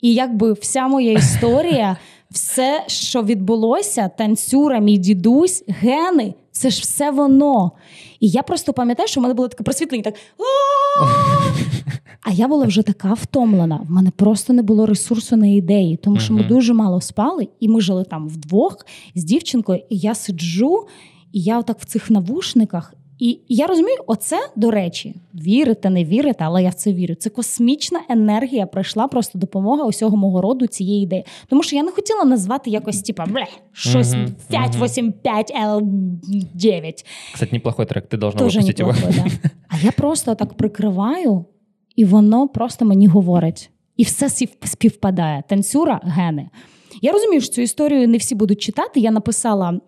[0.00, 1.96] І якби вся моя історія,
[2.30, 7.72] все, що відбулося, танцюра, мій дідусь, гени це ж все воно.
[8.20, 10.14] І я просто пам'ятаю, що в мене було таке просвітлення, так.
[12.22, 13.80] А я була вже така втомлена.
[13.88, 17.68] В мене просто не було ресурсу на ідеї, тому що ми дуже мало спали, і
[17.68, 20.86] ми жили там вдвох з дівчинкою, і я сиджу,
[21.32, 22.94] і я отак в цих навушниках.
[23.18, 27.14] І я розумію, оце, до речі, вірите, не вірите, але я в це вірю.
[27.14, 31.24] Це космічна енергія прийшла просто допомога усього мого роду цієї ідеї.
[31.48, 34.14] Тому що я не хотіла назвати якось, типа, бле, щось
[34.48, 35.80] 5, 8, 5, L
[36.54, 37.06] 9.
[37.34, 39.28] Кстати, неплохой трек, ти должна Тоже выпустить неплохой, его.
[39.42, 39.50] Да.
[39.68, 41.44] А я просто так прикриваю,
[41.96, 43.70] і воно просто мені говорить.
[43.96, 44.28] І все
[44.64, 45.42] співпадає.
[45.48, 46.48] Танцюра, гени.
[47.02, 49.00] Я розумію, що цю історію не всі будуть читати.
[49.00, 49.80] Я написала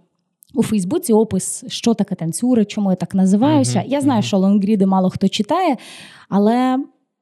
[0.55, 3.79] у Фейсбуці опис, що таке танцюри, чому я так називаюся.
[3.79, 3.89] Mm-hmm.
[3.89, 5.77] Я знаю, що лонгріди мало хто читає,
[6.29, 6.79] але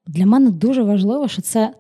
[0.07, 1.74] для мене дуже важливо, що це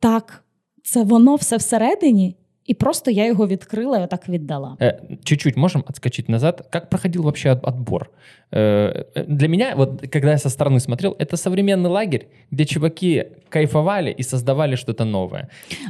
[0.00, 0.44] так,
[0.82, 2.36] це воно все всередині.
[2.69, 4.77] И просто я его відкрила и так віддала.
[4.79, 6.67] Э, чуть-чуть можем отскочить назад.
[6.71, 8.09] Как проходил вообще отбор?
[8.51, 14.15] Э, для меня, вот когда я со стороны смотрел, это современный лагерь, где чуваки кайфували
[14.17, 15.47] і создавали щось нове.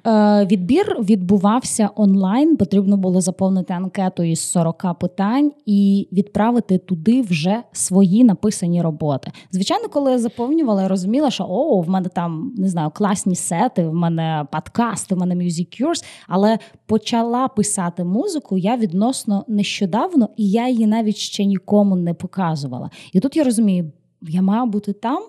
[0.08, 2.58] Е, Відбір відбувався онлайн.
[2.58, 9.32] Потрібно було заповнити анкету із 40 питань і відправити туди вже свої написані роботи.
[9.52, 13.88] Звичайно, коли я заповнювала, я розуміла, що о, в мене там не знаю, класні сети,
[13.88, 20.51] в мене подкасти, в мене Music Cures, але почала писати музику я відносно нещодавно, і
[20.51, 22.91] я її навіть ще нікому не показувала.
[23.13, 23.93] І тут я розумію,
[24.23, 25.23] я маю бути там.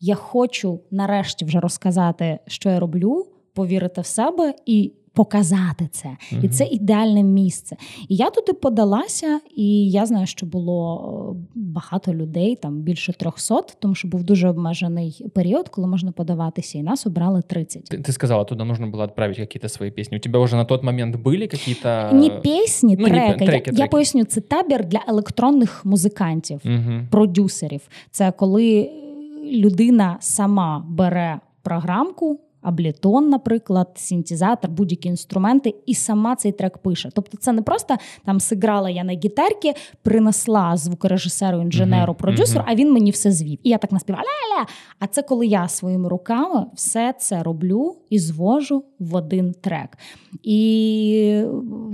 [0.00, 6.08] Я хочу нарешті вже розказати, що я роблю, повірити в себе і показати це.
[6.08, 6.44] Mm-hmm.
[6.44, 7.76] І це ідеальне місце.
[8.08, 13.62] І я туди подалася, і я знаю, що було е, багато людей, там більше 300,
[13.78, 17.84] тому що був дуже обмежений період, коли можна подаватися, і нас обрали 30.
[17.84, 20.16] Ти, ти сказала, туди потрібно було відправити якісь свої пісні.
[20.16, 21.84] У тебе вже на той момент були якісь...
[22.12, 23.28] Не пісні, ну, треки.
[23.28, 23.70] Не, треки, я, треки.
[23.74, 27.08] я поясню, це табір для електронних музикантів, mm-hmm.
[27.08, 27.80] продюсерів.
[28.10, 28.90] Це коли
[29.44, 32.40] людина сама бере програмку.
[32.62, 37.10] Аблітон, наприклад, синтезатор, будь-які інструменти, і сама цей трек пише.
[37.14, 42.92] Тобто, це не просто там сиграла я на гітарці, принесла звукорежисеру, інженеру, продюсеру, а він
[42.92, 43.58] мені все звів.
[43.62, 44.24] І я так наспівала.
[44.98, 49.98] А це коли я своїми руками все це роблю і звожу в один трек.
[50.42, 51.42] І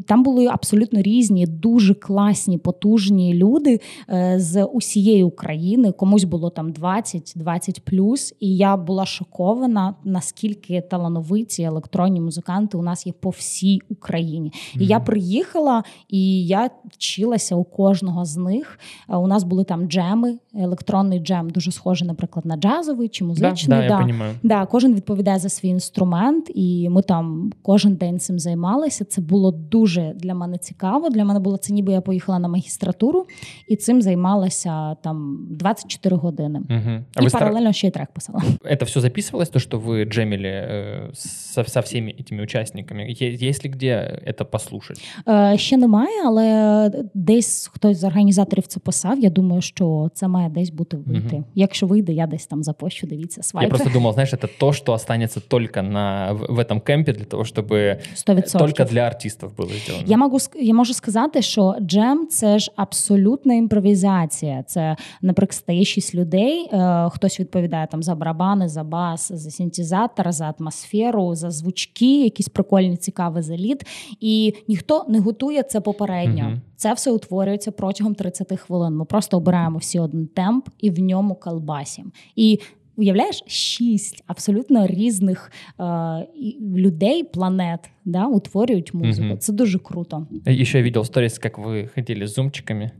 [0.06, 3.80] там були абсолютно різні, дуже класні, потужні люди
[4.10, 5.92] е, з усієї України.
[5.92, 13.06] Комусь було там 20-20 плюс, і я була шокована, наскільки талановиті електронні музиканти у нас
[13.06, 14.52] є по всій Україні.
[14.74, 18.78] І я приїхала і я вчилася у кожного з них.
[19.10, 23.78] Е, у нас були там джеми, електронний джем, дуже схожий, наприклад, на джазовий чи музичний.
[23.78, 24.34] Да, да, я.
[24.42, 29.05] Да, Кожен відповідає за свій інструмент, і ми там кожен день цим займалися.
[29.05, 31.09] Це було дуже для мене цікаво.
[31.09, 33.25] Для мене було це, ніби я поїхала на магістратуру
[33.67, 36.59] і цим займалася там 24 години.
[36.69, 37.05] Мгм.
[37.15, 38.41] А і вы стар- паралельно ще й трек писала.
[38.65, 43.15] Это все записывалось, то, что вы джемили э, со, со всеми этими участниками?
[43.21, 45.01] Е- Есть ли где это послушать?
[45.27, 49.19] Е, ще немає, але десь хтось з організаторів це писав.
[49.19, 51.35] Я думаю, що це має десь бути вийти.
[51.35, 51.45] Мгм.
[51.55, 53.07] Якщо вийде, я десь там запощу.
[53.07, 53.69] Дивіться, Я свайпи.
[53.69, 57.43] просто думал, знаешь, это то, что останется только на, в, в этом кемпе для того,
[57.43, 58.58] чтобы 100%.
[58.58, 60.04] только для артистов было сделано.
[60.06, 64.62] Я можу я можу сказати, що джем це ж абсолютна імпровізація.
[64.62, 66.68] Це, наприклад, стає шість людей.
[66.72, 72.48] Е, хтось відповідає там за барабани, за бас, за синтезатор, за атмосферу, за звучки, якісь
[72.48, 73.86] прикольні, цікаві заліт.
[74.20, 76.44] І ніхто не готує це попередньо.
[76.44, 76.60] Мгм.
[76.76, 78.94] Це все утворюється протягом 30 хвилин.
[78.94, 82.12] Ми просто обираємо всі один темп і в ньому колбасім.
[82.36, 82.60] І
[82.98, 86.26] уявляєш, шість абсолютно різних е,
[86.60, 89.26] людей, планет, да, утворюють музику.
[89.26, 89.38] Мгм.
[89.38, 90.26] Це дуже круто.
[90.46, 92.90] Еще я видел сторис, как вы ходили с зумчиками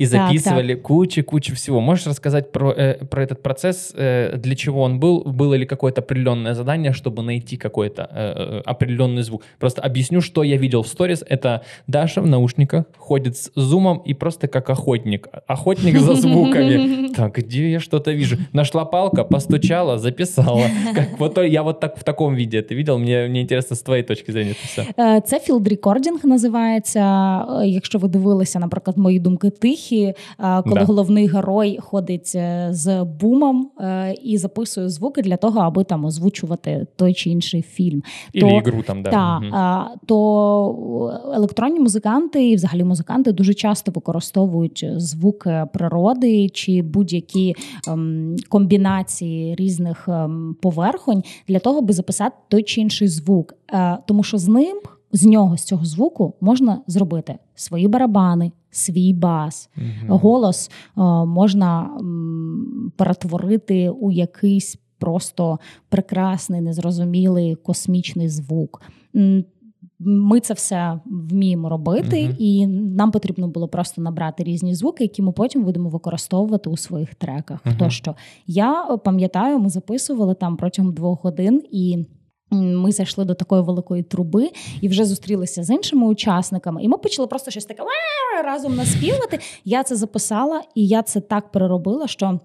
[0.00, 1.80] и записывали кучу-кучу всего.
[1.80, 5.22] Можешь рассказать про, э, про этот процесс, э, для чего он был?
[5.24, 9.42] Было ли какое-то определенное задание, чтобы найти какой-то э, э, определенный звук?
[9.58, 11.24] Просто объясню, что я видел в сторис.
[11.28, 15.28] Это Даша в наушниках ходит с зумом и просто как охотник.
[15.46, 17.02] Охотник за звуками.
[17.16, 18.36] Так, где я что-то вижу?
[18.52, 20.64] Нашла палка, постучала, записала.
[20.94, 22.98] Как, вот я вот так в таком виде это видел.
[22.98, 25.16] Мне, мне интересно с твоей точки зрения это.
[25.16, 27.00] Е, Це field recording називається.
[27.62, 30.14] Е, Якщо ви дивилися, наприклад, мої думки тихі, е,
[30.62, 30.84] коли Да.
[30.84, 32.36] головний герой ходить
[32.70, 33.70] з бумом
[34.22, 38.02] і записує звуки для того, аби там озвучувати той чи інший фільм.
[38.34, 39.10] Или То- игру там, да.
[39.10, 39.54] Так, Мгм.
[39.54, 47.54] а, то електронні музиканти і взагалі музиканти дуже часто використовують звуки природи чи будь-які
[47.88, 53.54] ем, комбінації різних ем, поверхонь для того, аби записати той чи інший звук.
[53.72, 54.80] Е, тому що з ним,
[55.12, 59.70] з нього, з цього звуку, можна зробити свої барабани, свій бас.
[59.76, 60.18] Мгм.
[60.18, 61.90] Голос е, можна
[62.96, 65.58] перетворити у якийсь просто
[65.88, 68.82] прекрасний, незрозумілий космічний звук.
[70.04, 72.36] Ми це все вміємо робити, Мгм.
[72.38, 77.14] і нам потрібно було просто набрати різні звуки, які ми потім будемо використовувати у своїх
[77.14, 77.60] треках.
[77.66, 77.76] Мгм.
[77.76, 78.14] Тощо
[78.46, 82.06] я е, пам'ятаю, ми записували там протягом двох годин і.
[82.52, 84.50] Ми зайшли до такої великої труби
[84.80, 86.82] і вже зустрілися з іншими учасниками.
[86.82, 87.82] І ми почали просто щось таке
[88.44, 89.38] разом наспівати.
[89.64, 92.40] Я це записала, і я це так переробила, що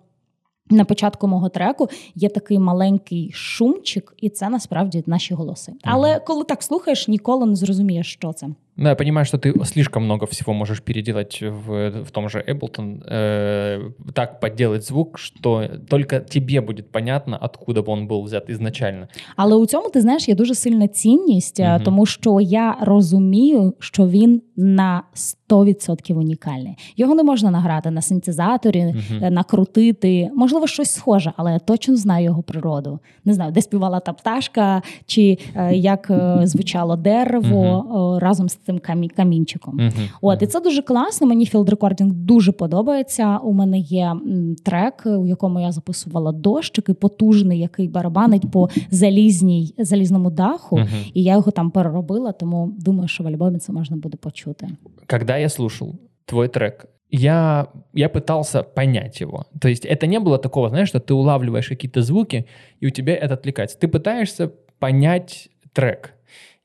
[0.70, 5.74] на початку мого треку є такий маленький шумчик, і це насправді наші голоси.
[5.84, 8.48] Але коли так слухаєш, ніколи не зрозумієш, що це.
[8.77, 13.03] Ну, я понимаю, что ты слишком много всего можешь переделать в, в том же Ableton,
[13.07, 19.09] э, так подделать звук, что только тебе будет понятно, откуда бы он был взят изначально.
[19.37, 21.85] Але у цьому ти знаєш є дуже сильна цінність, е, Мгм.
[21.85, 26.75] тому що я розумію, що він на 100% унікальний.
[26.97, 29.25] Його не можна награти на синтезаторі, Мгм.
[29.25, 30.31] е, накрутити.
[30.35, 32.99] Можливо, щось схоже, але я точно знаю його природу.
[33.25, 38.55] Не знаю, де співала та пташка, чи е, як е, звучало дерево е, разом з
[38.67, 39.75] цим камі- камінчиком.
[39.77, 39.93] Мгм.
[40.21, 41.27] От, і це дуже класно.
[41.27, 43.39] Мені філд рекординг дуже подобається.
[43.39, 49.75] У мене є м, трек, у якому я записувала дощики, потужний, який барабанить по залізній
[49.79, 50.77] залізному даху.
[50.79, 50.89] Мгм.
[51.15, 54.69] І я його там переробила, тому думаю, що в альбомі це можна буде почути.
[55.11, 55.95] Когда я слушал
[56.25, 59.45] твой трек, я, я пытался понять его.
[59.61, 62.45] То есть это не было такого, знаешь, что ты улавливаешь какие-то звуки,
[62.83, 63.79] и у тебя это отвлекается.
[63.79, 66.15] Ты пытаешься понять трек.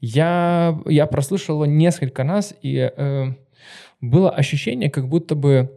[0.02, 3.26] Я, я прослушал его несколько раз, и э,
[4.00, 5.70] было ощущение, как будто бы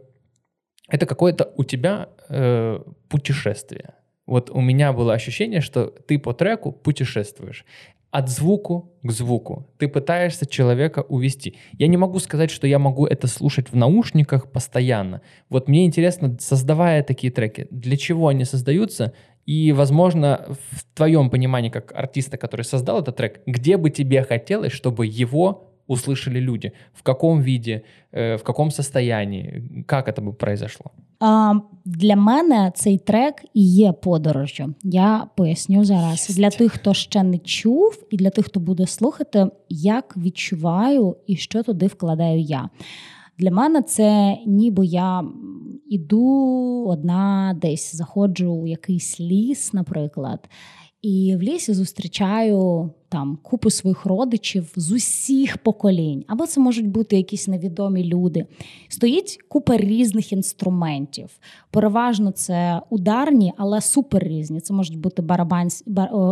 [0.88, 3.94] это какое-то у тебя э, путешествие.
[4.26, 7.64] Вот у меня было ощущение, что ты по треку путешествуешь
[8.10, 9.68] от звуку к звуку.
[9.78, 11.56] Ты пытаешься человека увести.
[11.72, 15.20] Я не могу сказать, что я могу это слушать в наушниках постоянно.
[15.50, 19.12] Вот мне интересно, создавая такие треки, для чего они создаются?
[19.45, 24.71] И, возможно, в твоем понимании, как артиста, который создал этот трек, где бы тебе хотелось,
[24.71, 26.71] чтобы его услышали люди?
[26.93, 29.83] В каком виде, э, в каком состоянии?
[29.87, 30.91] Как это бы произошло?
[31.19, 31.53] А,
[31.85, 34.73] для мене цей трек і є подорожжю.
[34.83, 39.47] Я поясню зараз для тих, хто ще не чув, і для тих, хто буде слухати,
[39.69, 42.69] як відчуваю і що туди вкладаю я.
[43.38, 45.24] Для мене це ніби я
[45.88, 50.48] іду одна десь, заходжу у якийсь ліс, наприклад,
[51.02, 57.16] І в лісі зустрічаю там купу своїх родичів з усіх поколінь, або це можуть бути
[57.16, 58.46] якісь невідомі люди.
[58.88, 61.30] Стоїть купа різних інструментів.
[61.70, 64.60] Переважно це ударні, але супер різні.
[64.60, 65.68] Це можуть бути барабан,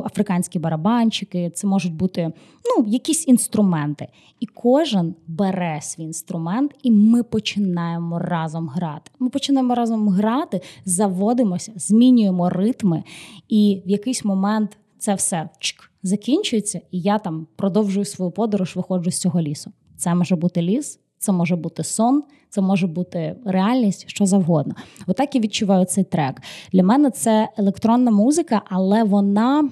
[0.05, 2.33] африканські барабанчики, це можуть бути
[2.64, 4.09] ну, якісь інструменти.
[4.41, 9.11] І кожен бере свій інструмент, і ми починаємо разом грати.
[9.18, 13.03] Ми починаємо разом грати, заводимося, змінюємо ритми,
[13.49, 19.11] і в якийсь момент це все чк, закінчується, і я там продовжую свою подорож, виходжу
[19.11, 19.73] з цього лісу.
[19.97, 24.75] Це може бути ліс, це може бути сон, це може бути реальність, що завгодно.
[25.07, 26.43] Отак я відчуваю цей трек.
[26.72, 29.68] Для мене це електронна музика, але вона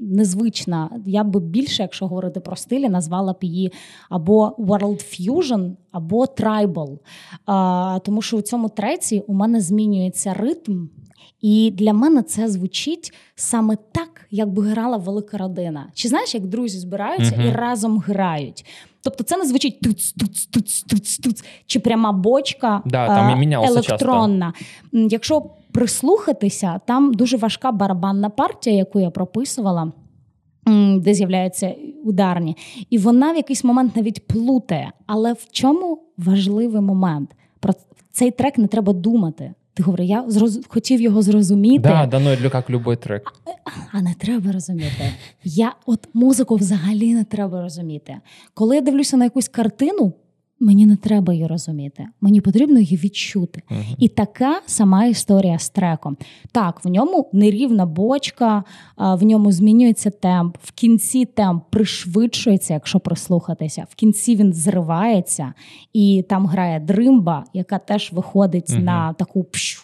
[0.00, 0.90] незвична.
[1.06, 3.72] Я би більше, якщо говорити про стилі, назвала б її
[4.08, 6.98] або World Fusion, або Tribal.
[7.46, 10.86] А, Тому що у цьому треці у мене змінюється ритм.
[11.40, 15.86] І для мене це звучить саме так, як би грала велика родина.
[15.94, 17.48] Чи знаєш, як друзі збираються uh-huh.
[17.48, 18.64] і разом грають?
[19.04, 23.66] Тобто це не звучить туц, туц, туц, туц, туц, чи пряма бочка да, там а,
[23.66, 24.52] електронна.
[24.52, 24.98] Часто.
[25.10, 25.42] Якщо
[25.72, 29.92] прислухатися, там дуже важка барабанна партія, яку я прописувала.
[30.96, 31.74] Де з'являються
[32.04, 32.56] ударні,
[32.90, 34.92] і вона в якийсь момент навіть плутає.
[35.06, 37.30] Але в чому важливий момент?
[37.60, 37.72] Про
[38.12, 39.54] цей трек не треба думати.
[39.74, 40.60] Ти говориш, я зроз...
[40.68, 41.82] хотів його зрозуміти.
[41.88, 43.34] Да, да, ну, як любой трек.
[43.64, 45.12] А, а не треба розуміти.
[45.44, 48.16] Я от музику взагалі не треба розуміти.
[48.54, 50.12] Коли я дивлюся на якусь картину,
[50.62, 53.62] Мені не треба її розуміти, мені потрібно її відчути.
[53.70, 53.94] Uh-huh.
[53.98, 56.16] І така сама історія з треком.
[56.52, 58.64] Так, в ньому нерівна бочка,
[58.96, 60.56] в ньому змінюється темп.
[60.62, 63.86] В кінці темп пришвидшується, якщо прислухатися.
[63.90, 65.54] В кінці він зривається,
[65.92, 68.82] і там грає дримба, яка теж виходить uh-huh.
[68.82, 69.82] на таку пщу.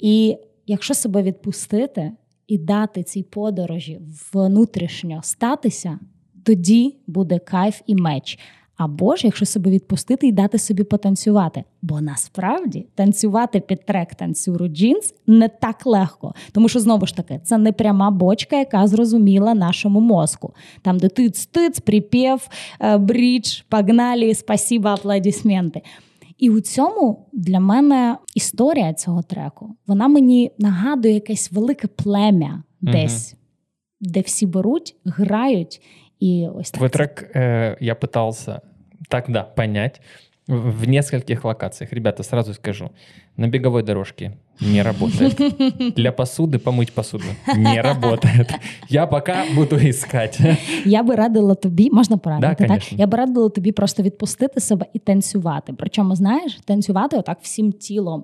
[0.00, 0.36] І
[0.66, 2.12] якщо себе відпустити
[2.48, 4.00] і дати цій подорожі
[4.32, 5.98] внутрішньо статися,
[6.44, 8.38] тоді буде кайф і меч.
[8.76, 11.64] Або ж, якщо себе відпустити і дати собі потанцювати.
[11.82, 17.40] Бо насправді танцювати під трек танцюру джинс не так легко, тому що знову ж таки
[17.44, 20.54] це не пряма бочка, яка зрозуміла нашому мозку.
[20.82, 22.48] Там, де тиц-тиц, припів,
[22.80, 25.82] е, брідж, погналі, спасіба, аплодисменти.
[26.38, 33.32] І у цьому для мене історія цього треку вона мені нагадує якесь велике плем'я десь,
[33.32, 33.40] угу.
[34.00, 35.80] де всі беруть, грають.
[36.18, 38.62] И ось Твой трек э, я пытался
[39.09, 40.01] тогда понять
[40.47, 41.93] в нескольких локациях.
[41.93, 42.91] Ребята, сразу скажу,
[43.37, 45.95] на беговой дорожке не работает.
[45.95, 47.25] Для посуды помыть посуду
[47.55, 48.51] не работает.
[48.89, 50.39] Я пока буду искать.
[50.85, 52.93] Я би радила тобі, можна порадити, да, так?
[52.93, 55.73] Я би радила тобі просто відпустити себе і танцювати.
[55.77, 58.23] Причому, знаєш, танцювати отак всім тілом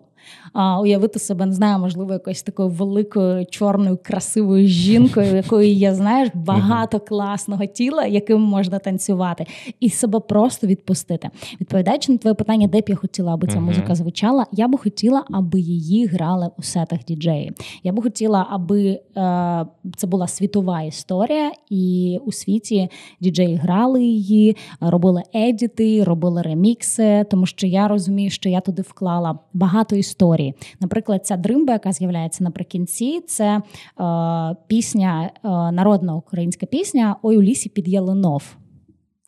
[0.52, 6.28] А, уявити себе, не знаю, можливо, якоюсь такою великою, чорною, красивою жінкою, якою є, знаєш,
[6.34, 9.46] багато класного тіла, яким можна танцювати,
[9.80, 11.30] і себе просто відпустити.
[11.60, 15.24] Відповідаючи на твоє питання, де б я хотіла, аби ця музика звучала, я би хотіла,
[15.30, 17.52] аби її грали у сетах діджеї.
[17.84, 19.00] Я би хотіла, аби е,
[19.96, 22.88] це була світова історія, і у світі
[23.20, 29.38] діджеї грали її, робили едіти, робили ремікси, тому що я розумію, що я туди вклала
[29.54, 30.54] багато історій історії.
[30.80, 33.62] Наприклад, ця дримба, яка з'являється наприкінці, це е,
[34.66, 38.56] пісня, е, народна українська пісня Ой у лісі під Ялинов.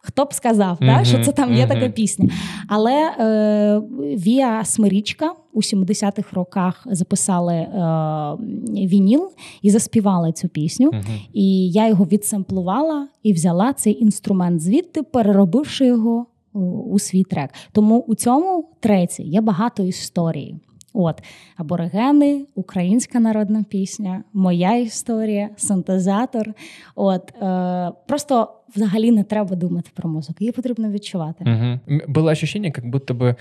[0.07, 2.29] Хто б сказав, да, що це там є така пісня.
[2.69, 7.71] Але е, Віа Смирічка у 70-х роках записали е,
[8.87, 9.31] вініл
[9.63, 10.91] і заспівали цю пісню.
[10.91, 11.21] Uh-huh.
[11.33, 16.27] І я його відсемплувала і взяла цей інструмент звідти, переробивши його
[16.93, 17.51] у свій трек.
[17.73, 20.61] Тому у цьому треці є багато історії.
[20.94, 21.24] От
[21.58, 26.54] аборигени, українська народна пісня, моя історія, синтезатор.
[26.96, 31.44] От е, просто взагалі не треба думати про музику, її потрібно відчувати.
[31.44, 31.96] Угу.
[32.14, 33.36] Было ощущение, как будто бы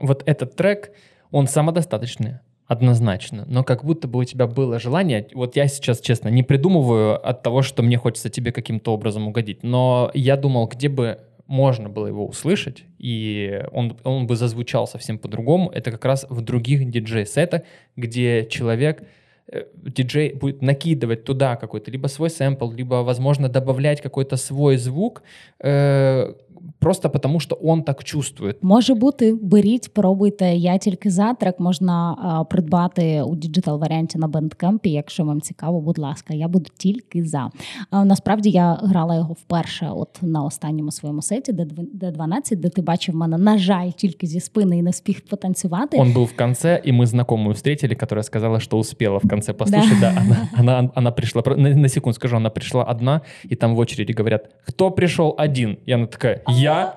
[0.00, 0.92] вот этот трек,
[1.30, 2.38] он самодостаточный.
[2.68, 3.44] Однозначно.
[3.48, 7.42] Но как будто бы у тебя было желание, вот я сейчас, честно, не придумываю от
[7.42, 12.07] того, что мне хочется тебе каким-то образом угодить, но я думал, где бы можно было
[12.07, 17.61] его услышать, и он, он бы зазвучал совсем по-другому, это как раз в других диджей-сетах,
[17.95, 19.03] где человек
[19.47, 25.23] э, диджей будет накидывать туда какой-то либо свой сэмпл, либо, возможно, добавлять какой-то свой звук,
[25.59, 26.33] э,
[26.79, 28.57] просто потому, что он так чувствует.
[28.61, 30.55] Може бути, беріть, пробуйте.
[30.55, 34.89] Я тільки за трек можна а, придбати у digital варіанті на бендкемпі.
[34.89, 37.51] Якщо вам цікаво, будь ласка, я буду тільки за.
[37.89, 42.69] А, насправді я грала його вперше, от на останньому своєму сеті, де де 12, де
[42.69, 45.97] ти бачив мене, на жаль, тільки зі спини і не спіг потанцювати.
[45.97, 49.99] Он був в конце, и мы знакомую встретили, которая сказала, что успела в конце послушать.
[49.99, 50.07] Да.
[50.13, 53.79] Да, она, она, она пришла, на, на секунду скажу, она пришла одна, и там в
[53.79, 55.77] очереди говорят, кто пришел один?
[55.85, 56.93] И она такая, я,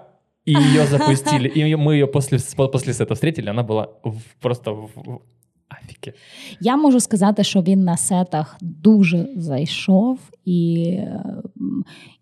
[0.46, 1.48] и ее запустили.
[1.54, 2.38] И мы ее после,
[2.72, 5.20] после сета встретили, она была в, просто в, в
[5.68, 6.12] афіки.
[6.60, 10.96] Я можу сказати, що він на сетах дуже зайшов, і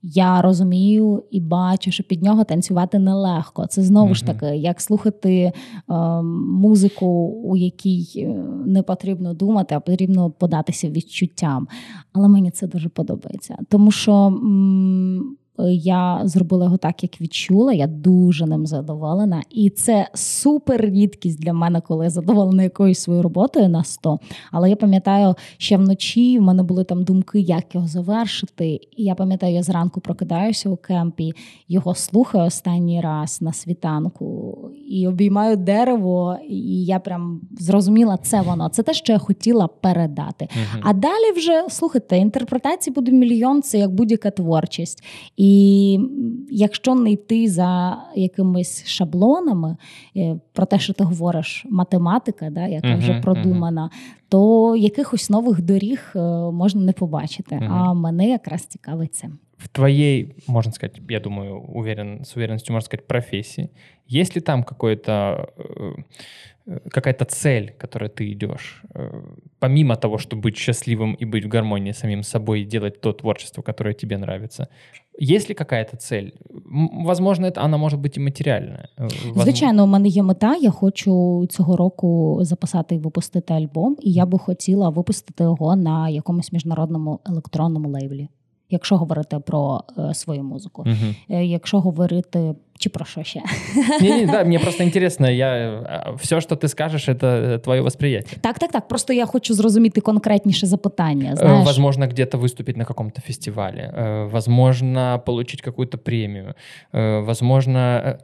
[0.03, 3.67] я розумію і бачу, що під нього танцювати нелегко.
[3.67, 5.53] Це знову ж таки, як слухати е,
[6.23, 7.07] музику,
[7.45, 8.27] у якій е,
[8.67, 11.69] не потрібно думати, а потрібно податися відчуттям.
[12.13, 14.27] Але мені це дуже подобається, тому що.
[14.27, 17.73] М- я зробила його так, як відчула.
[17.73, 19.43] Я дуже ним задоволена.
[19.51, 24.19] І це супер рідкість для мене, коли я задоволена якоюсь своєю роботою на 100.
[24.53, 28.69] Але я пам'ятаю, ще вночі в мене були там думки, як його завершити.
[28.97, 31.33] І я пам'ятаю, я зранку прокидаюся у кемпі,
[31.69, 36.39] його слухаю останній раз на світанку і обіймаю дерево.
[36.49, 38.69] І я прям зрозуміла, це воно.
[38.69, 40.45] Це те, що я хотіла передати.
[40.45, 40.81] Uh-huh.
[40.83, 45.05] А далі вже слухайте, інтерпретації буде мільйон, це як будь-яка творчість.
[45.37, 46.01] І і
[46.51, 49.77] якщо не йти за якимись шаблонами,
[50.17, 54.29] е, про те, що ти говориш, математика, да, яка uh-huh, вже продумана, uh-huh.
[54.29, 56.19] то якихось нових доріг е,
[56.53, 57.55] можна не побачити.
[57.55, 57.69] Uh-huh.
[57.71, 59.29] А мене якраз цікавить це.
[59.59, 63.71] В твоей, можно сказать, я думаю, уверен, с уверенностью можно сказать, профессии,
[64.07, 65.95] есть ли там какой-то э,
[66.92, 69.22] какая-то цель, к которой ты идешь, э,
[69.60, 73.14] помимо того, чтобы быть счастливым и быть в гармонии с самим собой и делать то
[73.14, 74.68] творчество, которое тебе нравится,
[75.20, 76.34] есть ли какая-то цель?
[77.06, 78.88] Возможно, это она може бути і матеріальна.
[78.98, 79.44] Возможно...
[79.44, 80.56] Звичайно, у мене є мета.
[80.56, 86.10] Я хочу цього року записати і випустити альбом, і я би хотіла випустити його на
[86.10, 88.30] якомусь міжнародному електронному лейблі
[88.70, 90.84] якщо говорити про е, свою музику.
[90.86, 91.14] Угу.
[91.30, 93.42] Е, якщо говорити чи про що ще?
[94.02, 98.40] Ні, ні, да, мені просто інтересно, я, все, що ти скажеш, це твоє восприятие.
[98.42, 98.88] Так, так, так.
[98.88, 101.36] Просто я хочу зрозуміти конкретніше запитання.
[101.36, 101.66] Знаешь?
[101.66, 103.94] Возможно, где-то выступить на каком-то фестивале,
[104.32, 106.54] возможно, получить какую-то премию,
[107.26, 108.18] возможно,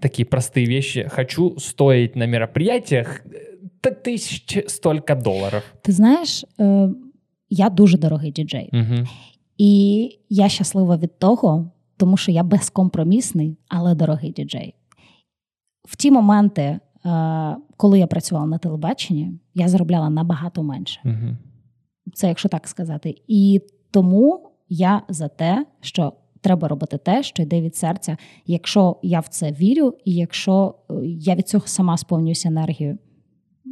[0.00, 1.10] такие простые вещи.
[1.16, 3.22] Хочу стоить на мероприятиях
[4.04, 5.62] тысяч столько долларов.
[5.82, 6.44] Ти знаєш,
[7.50, 8.70] я дуже дорогий діджей.
[8.72, 9.06] Угу.
[9.57, 14.75] І я щаслива від того, тому що я безкомпромісний, але дорогий діджей.
[15.87, 16.79] В ті моменти, е,
[17.77, 21.01] коли я працювала на телебаченні, я заробляла набагато менше.
[21.05, 21.37] Угу.
[22.13, 23.15] Це якщо так сказати.
[23.27, 29.19] І тому я за те, що треба робити те, що йде від серця, якщо я
[29.19, 32.97] в це вірю, і якщо е, я від цього сама сповнююся енергією.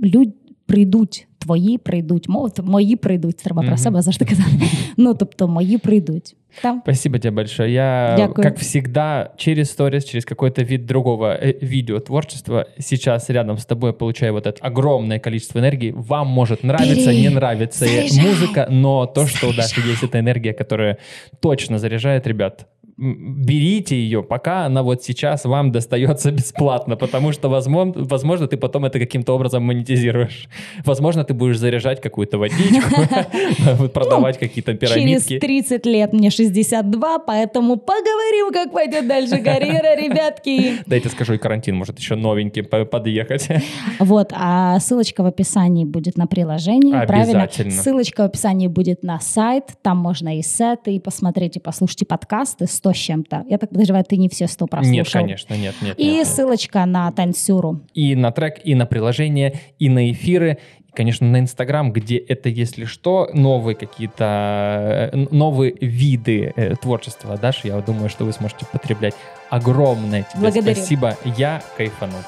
[0.04, 0.34] Люд
[0.69, 2.29] прийдуть твої прийдуть,
[2.63, 3.37] мої прийдуть.
[3.37, 3.67] Треба mm-hmm.
[3.67, 4.51] про себе завжди казати.
[4.97, 6.37] Ну тобто, мої прийдуть.
[6.63, 6.81] Там.
[6.85, 7.73] Спасибо тебе большое.
[7.73, 8.43] Я, Дякую.
[8.45, 13.93] как всегда, через сторис, через какой-то вид другого э, видео творчества, сейчас рядом с тобой
[13.93, 15.93] получаю вот это огромное количество энергии.
[15.97, 19.51] Вам может нравиться, Бери, не нравится заряжай, музыка, но то, что заряжай.
[19.51, 20.99] у Даши есть, эта энергия, которая
[21.41, 22.67] точно заряжает ребят
[23.00, 28.86] берите ее, пока она вот сейчас вам достается бесплатно, потому что, возможно, возможно ты потом
[28.86, 30.50] это каким-то образом монетизируешь.
[30.86, 35.40] Возможно, ты будешь заряжать какую-то водичку, продавать ну, какие-то пирамидки.
[35.40, 40.80] Через 30 лет мне 62, поэтому поговорим, как пойдет дальше карьера, ребятки.
[40.86, 43.48] Дайте скажу, и карантин может еще новенький подъехать.
[44.00, 47.48] Вот, а ссылочка в описании будет на приложение, правильно?
[47.70, 52.66] Ссылочка в описании будет на сайт, там можно и сеты, и посмотреть, и послушать подкасты,
[52.66, 53.46] 100 100 с чем-то.
[53.48, 54.94] Я так подозреваю, ты не все 100 прослушал.
[54.94, 56.00] Нет, конечно, нет, нет.
[56.00, 57.82] И нет, ссылочка на танцюру.
[57.94, 62.50] И на трек, и на приложение, и на эфиры, и, конечно, на Инстаграм, где это,
[62.50, 68.66] если что, новые какие-то, э, новые виды э, творчества, Даша, я думаю, что вы сможете
[68.72, 69.16] потреблять.
[69.50, 70.76] Огромное тебе Благодарю.
[70.76, 71.18] спасибо.
[71.38, 72.20] Я кайфанул.